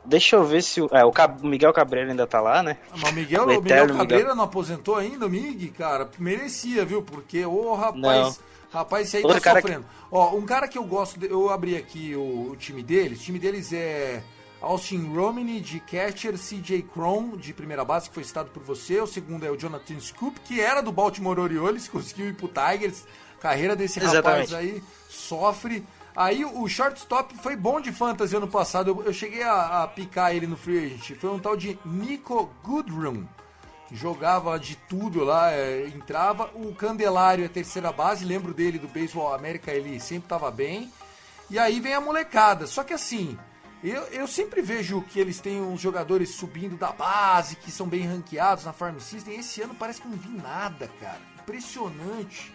[0.04, 0.90] Deixa eu ver se o.
[0.92, 1.14] É, o
[1.44, 2.78] Miguel Cabreira ainda tá lá, né?
[2.92, 4.36] Mas o Miguel, o, o Miguel Cabreira Miguel...
[4.36, 6.10] não aposentou ainda, o Mig, cara?
[6.18, 7.04] Merecia, viu?
[7.04, 8.02] Porque, ô rapaz.
[8.02, 8.36] Não.
[8.72, 9.82] Rapaz, esse aí Outro tá sofrendo.
[9.82, 9.88] Que...
[10.12, 11.28] Ó, um cara que eu gosto, de...
[11.28, 13.20] eu abri aqui o, o time deles.
[13.20, 14.22] O time deles é
[14.62, 19.00] Austin Romney de catcher, CJ Cron de primeira base, que foi citado por você.
[19.00, 23.06] O segundo é o Jonathan Scoop, que era do Baltimore Orioles, conseguiu ir pro Tigers.
[23.40, 24.52] Carreira desse Exatamente.
[24.52, 25.86] rapaz aí sofre.
[26.14, 28.90] Aí o shortstop foi bom de fantasy ano passado.
[28.90, 31.18] Eu, eu cheguei a, a, picar ele no free agent.
[31.18, 33.26] Foi um tal de Nico Goodrum.
[33.92, 36.52] Jogava de tudo lá, é, entrava.
[36.54, 40.92] O Candelário é terceira base, lembro dele do Baseball América, ele sempre estava bem.
[41.50, 42.68] E aí vem a molecada.
[42.68, 43.38] Só que assim,
[43.82, 48.06] Eu, eu sempre vejo que eles têm uns jogadores subindo da base, que são bem
[48.06, 49.40] ranqueados na Farm System.
[49.40, 51.22] Esse ano parece que não vi nada, cara.
[51.42, 52.52] Impressionante.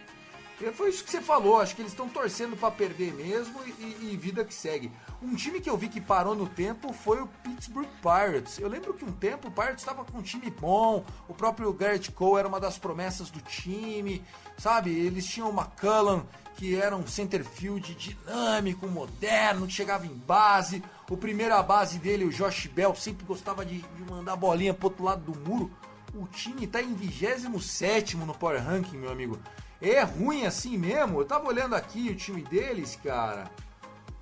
[0.61, 4.13] E Foi isso que você falou, acho que eles estão torcendo pra perder mesmo e,
[4.13, 4.93] e vida que segue.
[5.21, 8.59] Um time que eu vi que parou no tempo foi o Pittsburgh Pirates.
[8.59, 12.13] Eu lembro que um tempo o Pirates estava com um time bom, o próprio Garrett
[12.13, 14.23] Cole era uma das promessas do time,
[14.57, 14.91] sabe?
[14.91, 16.25] Eles tinham o McCullough,
[16.57, 20.83] que era um center field dinâmico, moderno, que chegava em base.
[21.11, 24.89] O primeiro a base dele, o Josh Bell, sempre gostava de, de mandar bolinha pro
[24.89, 25.71] outro lado do muro.
[26.15, 29.39] O time tá em 27 no Power Ranking, meu amigo.
[29.83, 31.21] É ruim assim mesmo?
[31.21, 33.51] Eu tava olhando aqui o time deles, cara.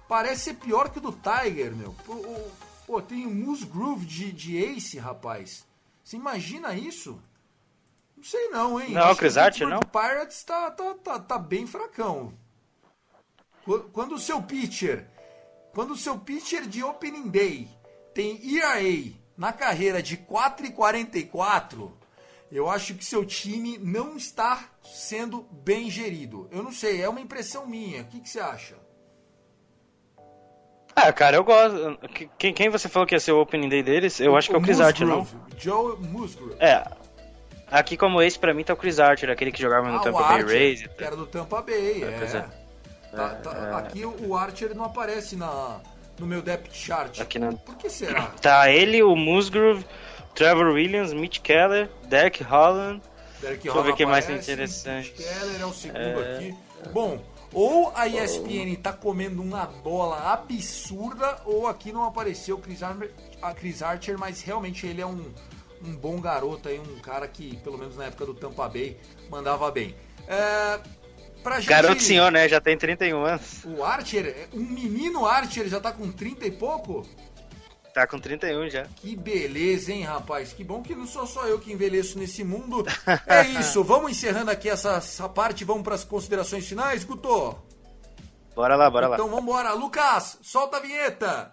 [0.08, 1.94] Parece ser pior que o do Tiger, meu.
[2.04, 2.16] Pô,
[2.86, 5.66] pô, tem o Moose Groove de, de Ace, rapaz.
[6.02, 7.20] Você imagina isso?
[8.22, 8.90] Não sei não, hein?
[8.90, 12.32] Não, o Archer, Pittsburgh Pirates tá, tá, tá, tá bem fracão.
[13.64, 15.08] Qu- Quando o seu pitcher,
[15.74, 17.68] quando o seu pitcher de opening day
[18.14, 21.90] tem ERA na carreira de 4,44,
[22.52, 26.46] eu acho que seu time não está sendo bem gerido.
[26.52, 28.02] Eu não sei, é uma impressão minha.
[28.02, 28.76] O que, que você acha?
[30.94, 31.98] Ah, cara, eu gosto.
[32.38, 34.20] Quem, quem você falou que ia ser o opening day deles?
[34.20, 35.26] Eu acho que é o Chris Archer, não?
[35.58, 36.54] Joe Musgrove.
[36.60, 37.01] É.
[37.72, 40.18] Aqui como esse, pra mim, tá o Chris Archer, aquele que jogava no Ah, Tampa
[40.22, 40.80] Bay Archer, Rays.
[40.82, 42.16] e que era do Tampa Bay, é.
[42.18, 42.44] pois é.
[43.16, 45.80] Tá- tá- Aqui o Archer não aparece na,
[46.18, 47.18] no meu depth chart.
[47.20, 47.54] Aqui não.
[47.56, 48.22] Por que será?
[48.42, 49.84] Tá ele, o Musgrove,
[50.34, 53.00] Trevor Williams, Mitch Keller, Derek Holland.
[53.40, 55.10] Derek Deixa eu ver o que mais aparece, interessante.
[55.12, 56.54] Mitch Keller é o segundo aqui.
[56.92, 62.82] Bom, ou a ESPN tá comendo uma bola absurda, ou aqui não apareceu o Chris
[62.82, 63.10] Archer,
[63.42, 65.24] a Chris Archer, mas realmente ele é um,
[65.84, 68.96] um bom garoto aí, um cara que, pelo menos na época do Tampa Bay,
[69.30, 69.94] mandava bem.
[70.26, 70.80] É,
[71.42, 71.68] pra gente...
[71.68, 72.48] Garoto senhor, né?
[72.48, 73.64] Já tem 31 anos.
[73.64, 77.06] O Archer, um menino Archer já tá com 30 e pouco?
[77.92, 78.86] Tá com 31 já.
[78.96, 80.52] Que beleza, hein, rapaz?
[80.52, 82.84] Que bom que não sou só eu que envelheço nesse mundo.
[83.26, 87.56] É isso, vamos encerrando aqui essa, essa parte, vamos para as considerações finais, Guto?
[88.54, 89.16] Bora lá, bora lá.
[89.16, 89.72] Então vamos embora.
[89.72, 91.52] Lucas, solta a vinheta.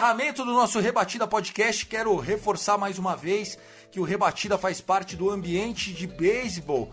[0.00, 1.84] Encerramento do nosso Rebatida Podcast.
[1.84, 3.58] Quero reforçar mais uma vez
[3.92, 6.90] que o Rebatida faz parte do ambiente de beisebol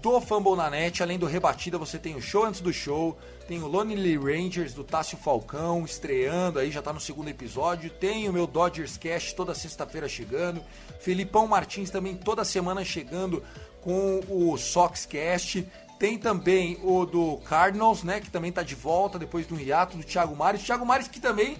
[0.00, 1.02] do Fumble na Net.
[1.02, 3.18] Além do Rebatida, você tem o show antes do show,
[3.48, 7.90] tem o Lonely Rangers do Tássio Falcão estreando aí, já tá no segundo episódio.
[7.90, 10.62] Tem o meu Dodgers Cast toda sexta-feira chegando.
[11.00, 13.42] Felipão Martins também toda semana chegando
[13.80, 15.66] com o Sox Cast.
[15.98, 18.20] Tem também o do Cardinals, né?
[18.20, 20.62] Que também tá de volta depois do hiato do Thiago Mares.
[20.62, 21.58] Thiago Mares que também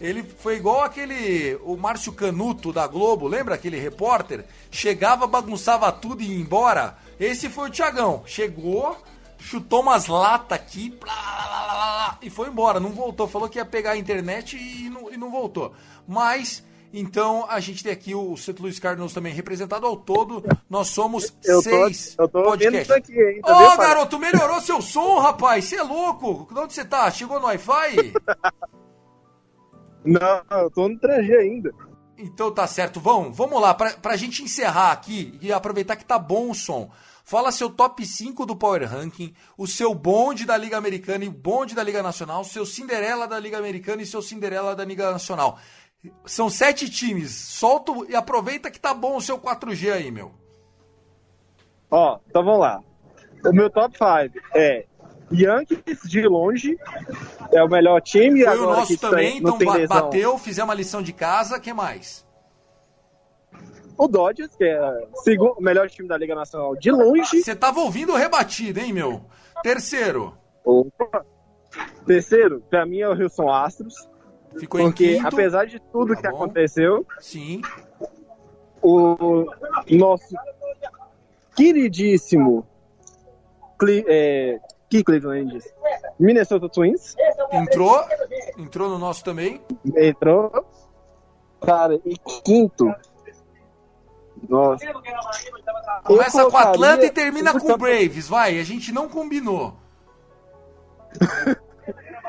[0.00, 4.44] ele foi igual aquele o Márcio Canuto da Globo, lembra aquele repórter?
[4.70, 6.96] Chegava, bagunçava tudo e ia embora.
[7.18, 8.22] Esse foi o Thiagão.
[8.26, 8.96] Chegou,
[9.38, 12.80] chutou umas latas aqui blá, blá, blá, e foi embora.
[12.80, 13.28] Não voltou.
[13.28, 15.74] Falou que ia pegar a internet e não, e não voltou.
[16.08, 18.54] Mas então a gente tem aqui o St.
[18.60, 20.42] Louis Cardinals também representado ao todo.
[20.68, 22.88] Nós somos Eu tô, seis eu tô ouvindo podcasts.
[22.88, 23.40] isso aqui, hein?
[23.44, 23.86] Ô, Tá vendo, pai?
[23.88, 25.66] garoto, melhorou seu som, rapaz.
[25.66, 26.48] Você é louco.
[26.52, 27.10] De onde você tá?
[27.10, 28.12] Chegou no Wi-Fi?
[30.04, 31.74] Não, eu tô no 3G ainda.
[32.16, 33.00] Então tá certo.
[33.00, 33.74] Vamos, vamos lá.
[33.74, 36.90] Pra, pra gente encerrar aqui e aproveitar que tá bom o som.
[37.24, 41.32] Fala seu top 5 do Power Ranking, o seu bonde da Liga Americana e o
[41.32, 45.56] bonde da Liga Nacional, seu Cinderela da Liga Americana e seu Cinderela da Liga Nacional.
[46.24, 47.30] São sete times.
[47.30, 50.32] Solta e aproveita que tá bom o seu 4G aí, meu.
[51.90, 52.82] Ó, então vamos lá.
[53.44, 54.86] O meu top 5 é
[55.32, 56.76] Yankees de longe,
[57.52, 58.42] é o melhor time.
[58.44, 61.60] Foi o agora nosso que tem- também, então bateu, fizemos a lição de casa.
[61.60, 62.26] que mais?
[63.96, 67.42] O Dodgers, que é o segundo, o melhor time da Liga Nacional de longe.
[67.42, 69.20] Você tava ouvindo o rebatido, hein, meu?
[69.62, 71.24] Terceiro, Opa.
[72.06, 73.94] Terceiro, pra mim é o Houston Astros.
[74.58, 75.28] ficou Porque, em quinto.
[75.28, 76.36] apesar de tudo Tá que bom.
[76.36, 77.60] aconteceu, Sim.
[78.82, 79.46] o
[79.90, 80.34] nosso
[81.54, 82.66] queridíssimo
[84.08, 84.58] é,
[84.90, 85.64] que Cleveland Indians?
[86.18, 87.14] Minnesota Twins
[87.52, 88.04] Entrou,
[88.58, 89.60] entrou no nosso também.
[89.96, 90.50] entrou.
[91.60, 92.92] Cara, e quinto.
[94.48, 94.86] Nossa.
[96.04, 98.58] Começa com Atlanta e termina com o Braves, vai.
[98.58, 99.74] A gente não combinou.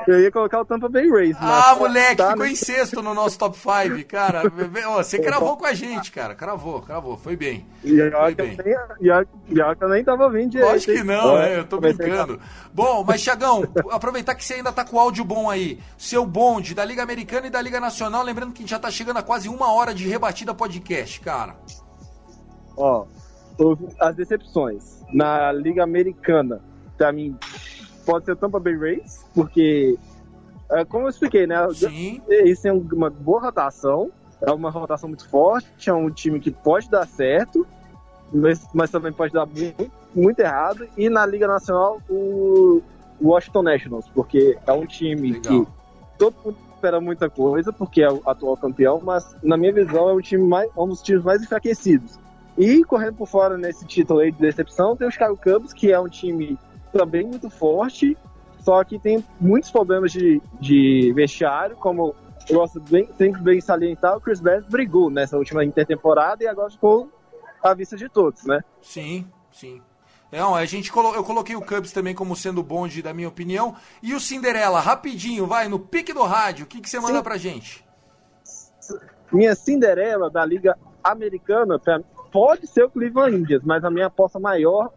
[0.06, 1.36] Eu ia colocar o Tampa Bay Rays.
[1.40, 2.52] Ah, moleque, tá, ficou né?
[2.52, 4.42] em sexto no nosso top 5, cara.
[4.88, 6.34] Ó, você cravou com a gente, cara.
[6.34, 7.16] Cravou, cravou.
[7.16, 7.66] Foi bem.
[7.84, 8.58] E Foi que eu bem.
[8.64, 10.70] nem- eu nem tava ouvindo direito.
[10.72, 11.58] Lógico que não, né?
[11.58, 12.40] Eu tô brincando.
[12.72, 15.78] Bom, mas Tiagão, aproveitar que você ainda tá com o áudio bom aí.
[15.98, 18.22] Seu bonde da Liga Americana e da Liga Nacional.
[18.22, 21.56] Lembrando que a gente já tá chegando a quase uma hora de rebatida podcast, cara.
[22.76, 23.04] Ó,
[24.00, 26.60] as decepções na Liga Americana,
[26.96, 27.36] pra mim,
[28.04, 29.98] pode ser o Tampa Bay Rays, porque,
[30.70, 31.56] é, como eu expliquei, né?
[31.72, 32.20] Sim.
[32.28, 36.90] Eles têm uma boa rotação, é uma rotação muito forte, é um time que pode
[36.90, 37.66] dar certo,
[38.32, 40.88] mas, mas também pode dar muito, muito errado.
[40.96, 42.82] E na Liga Nacional, o
[43.20, 45.64] Washington Nationals, porque é um time Legal.
[45.64, 45.72] que
[46.18, 50.14] todo mundo espera muita coisa, porque é o atual campeão, mas na minha visão é
[50.14, 52.18] um, time mais, um dos times mais enfraquecidos.
[52.58, 55.98] E correndo por fora nesse título aí de decepção, tem o Chicago Cubs, que é
[55.98, 56.58] um time
[56.92, 58.16] também muito forte,
[58.60, 62.14] só que tem muitos problemas de, de vestiário, como
[62.48, 66.70] eu gosto bem, sempre bem salientar, o Chris Bass brigou nessa última intertemporada e agora
[66.70, 67.10] ficou
[67.62, 68.60] à vista de todos, né?
[68.80, 69.80] Sim, sim.
[70.30, 73.76] Não, a gente colo- eu coloquei o Cubs também como sendo bonde, da minha opinião.
[74.02, 76.64] E o Cinderela, rapidinho, vai, no pique do rádio.
[76.64, 77.22] O que, que você manda Sim.
[77.22, 77.84] pra gente?
[79.30, 84.38] Minha Cinderela da Liga Americana pra- pode ser o Cleveland Indians, mas a minha aposta
[84.40, 84.90] maior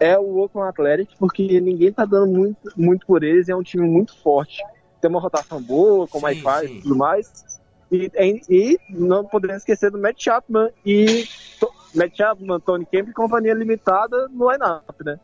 [0.00, 3.86] é o Oakland Athletics, porque ninguém tá dando muito, muito por eles é um time
[3.86, 4.62] muito forte.
[5.00, 6.74] Tem uma rotação boa, com Wi-Fi sim.
[6.78, 7.60] e tudo mais.
[7.92, 11.24] E, e- e não podemos esquecer do Matt Chapman e
[11.58, 15.18] to, Matt Chapman, Tony Kemp e companhia limitada no line-up, né?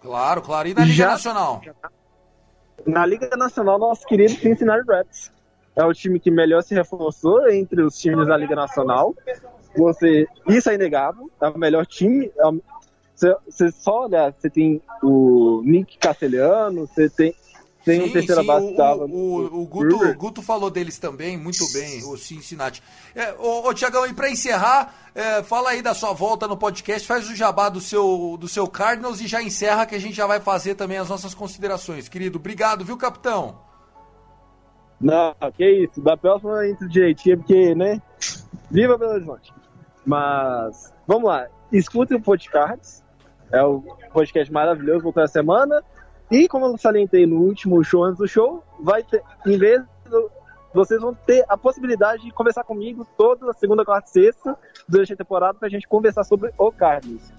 [0.00, 0.68] Claro, claro.
[0.68, 1.60] E na Liga Já- Nacional?
[2.86, 5.32] Na Liga Nacional, nosso querido Cincinnati Reds.
[5.74, 9.14] É o time que melhor se reforçou entre os times da Liga Nacional.
[9.76, 11.30] Você, isso é inegável.
[11.40, 12.30] É o melhor time.
[12.36, 12.60] É o-
[13.18, 17.34] Você, só olha, você tem o Nick Castelhano, você tem,
[17.84, 20.14] tem um terceira base o, tava o, o, o Guto.
[20.14, 22.80] Guto falou deles também, muito bem, o Cincinnati.
[23.16, 27.04] É, ô, ô Tiagão, e pra encerrar, é, fala aí da sua volta no podcast,
[27.08, 30.26] faz o jabá do seu, do seu Cardinals e já encerra que a gente já
[30.26, 32.08] vai fazer também as nossas considerações.
[32.08, 33.58] Querido, obrigado, viu, capitão?
[35.00, 36.00] Não, que isso.
[36.00, 38.00] Da próxima entra direitinho, porque, né?
[38.70, 39.52] Viva Belo Horizonte.
[40.06, 41.48] Mas, vamos lá.
[41.72, 43.02] Escutem o podcast.
[43.50, 43.82] É o
[44.12, 45.82] podcast maravilhoso, voltou a semana.
[46.30, 50.30] E como eu salientei no último show antes do show, vai ter, em vez do,
[50.74, 55.16] vocês vão ter a possibilidade de conversar comigo toda segunda, quarta e sexta durante a
[55.16, 57.32] temporada pra gente conversar sobre o Cardinals.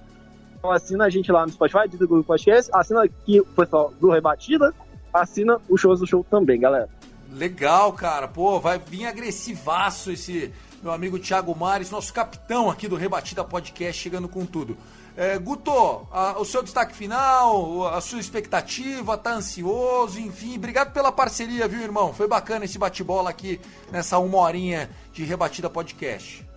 [0.58, 4.10] Então assina a gente lá no Spotify, do Google Podcast, assina aqui o pessoal do
[4.10, 4.74] Rebatida,
[5.14, 6.90] assina o Shows do Show também, galera.
[7.32, 8.28] Legal, cara.
[8.28, 10.52] Pô, vai vir agressivaço esse
[10.82, 14.76] meu amigo Thiago Mares, nosso capitão aqui do Rebatida Podcast, chegando com tudo.
[15.22, 20.56] É, Guto, a- o seu destaque final, a sua expectativa, tá ansioso, enfim.
[20.56, 22.14] Obrigado pela parceria, viu, irmão?
[22.14, 23.60] Foi bacana esse bate-bola aqui
[23.92, 26.48] nessa uma horinha de Rebatida Podcast.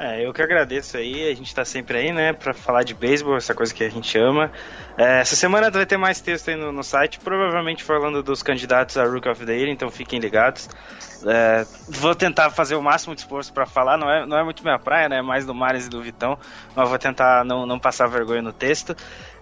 [0.00, 3.36] É, eu que agradeço aí, a gente tá sempre aí, né, pra falar de beisebol,
[3.36, 4.48] essa coisa que a gente ama.
[4.96, 8.96] É, essa semana vai ter mais texto aí no, no site, provavelmente falando dos candidatos
[8.96, 10.68] a Rook of the Year, então fiquem ligados.
[11.26, 14.62] É, vou tentar fazer o máximo de esforço pra falar, não é, não é muito
[14.62, 16.38] minha praia, né, é mais do Mares e do Vitão,
[16.76, 18.94] mas vou tentar não, não passar vergonha no texto.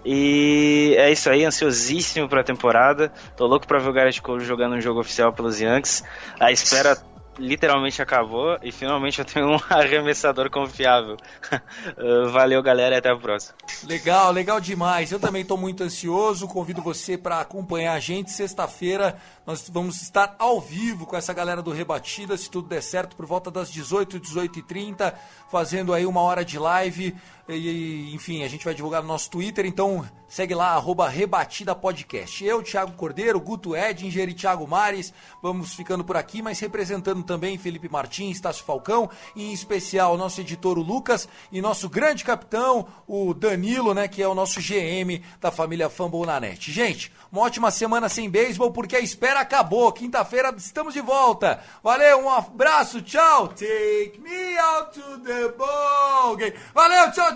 [0.07, 3.13] E é isso aí, ansiosíssimo pra temporada.
[3.37, 6.03] Tô louco pra ver o Garrett Cole jogando um jogo oficial pelos Yankees.
[6.41, 6.97] A espera
[7.39, 11.17] literalmente acabou e finalmente eu tenho um arremessador confiável.
[12.33, 13.57] Valeu, galera, e até a próxima.
[13.85, 15.13] Legal, legal demais.
[15.13, 16.49] Eu também estou muito ansioso.
[16.49, 18.31] Convido você para acompanhar a gente.
[18.31, 19.17] Sexta-feira
[19.47, 23.27] nós vamos estar ao vivo com essa galera do Rebatida, se tudo der certo, por
[23.27, 25.15] volta das 18, 18 e 30
[25.49, 27.15] fazendo aí uma hora de live.
[27.49, 32.45] E, enfim, a gente vai divulgar no nosso Twitter, então segue lá, arroba Rebatida Podcast.
[32.45, 37.57] Eu, Thiago Cordeiro, Guto Edinger e Thiago Mares, vamos ficando por aqui, mas representando também
[37.57, 42.89] Felipe Martins, Tássio Falcão, e em especial nosso editor o Lucas e nosso grande capitão,
[43.07, 46.73] o Danilo, né, que é o nosso GM da família Fumble na Net.
[46.73, 49.93] Gente, uma ótima semana sem beisebol, porque a espera acabou.
[49.93, 51.61] Quinta-feira estamos de volta.
[51.83, 53.49] Valeu, um abraço, tchau.
[53.49, 56.55] Take me out to the ball game.
[56.75, 57.36] Valeu, tchau,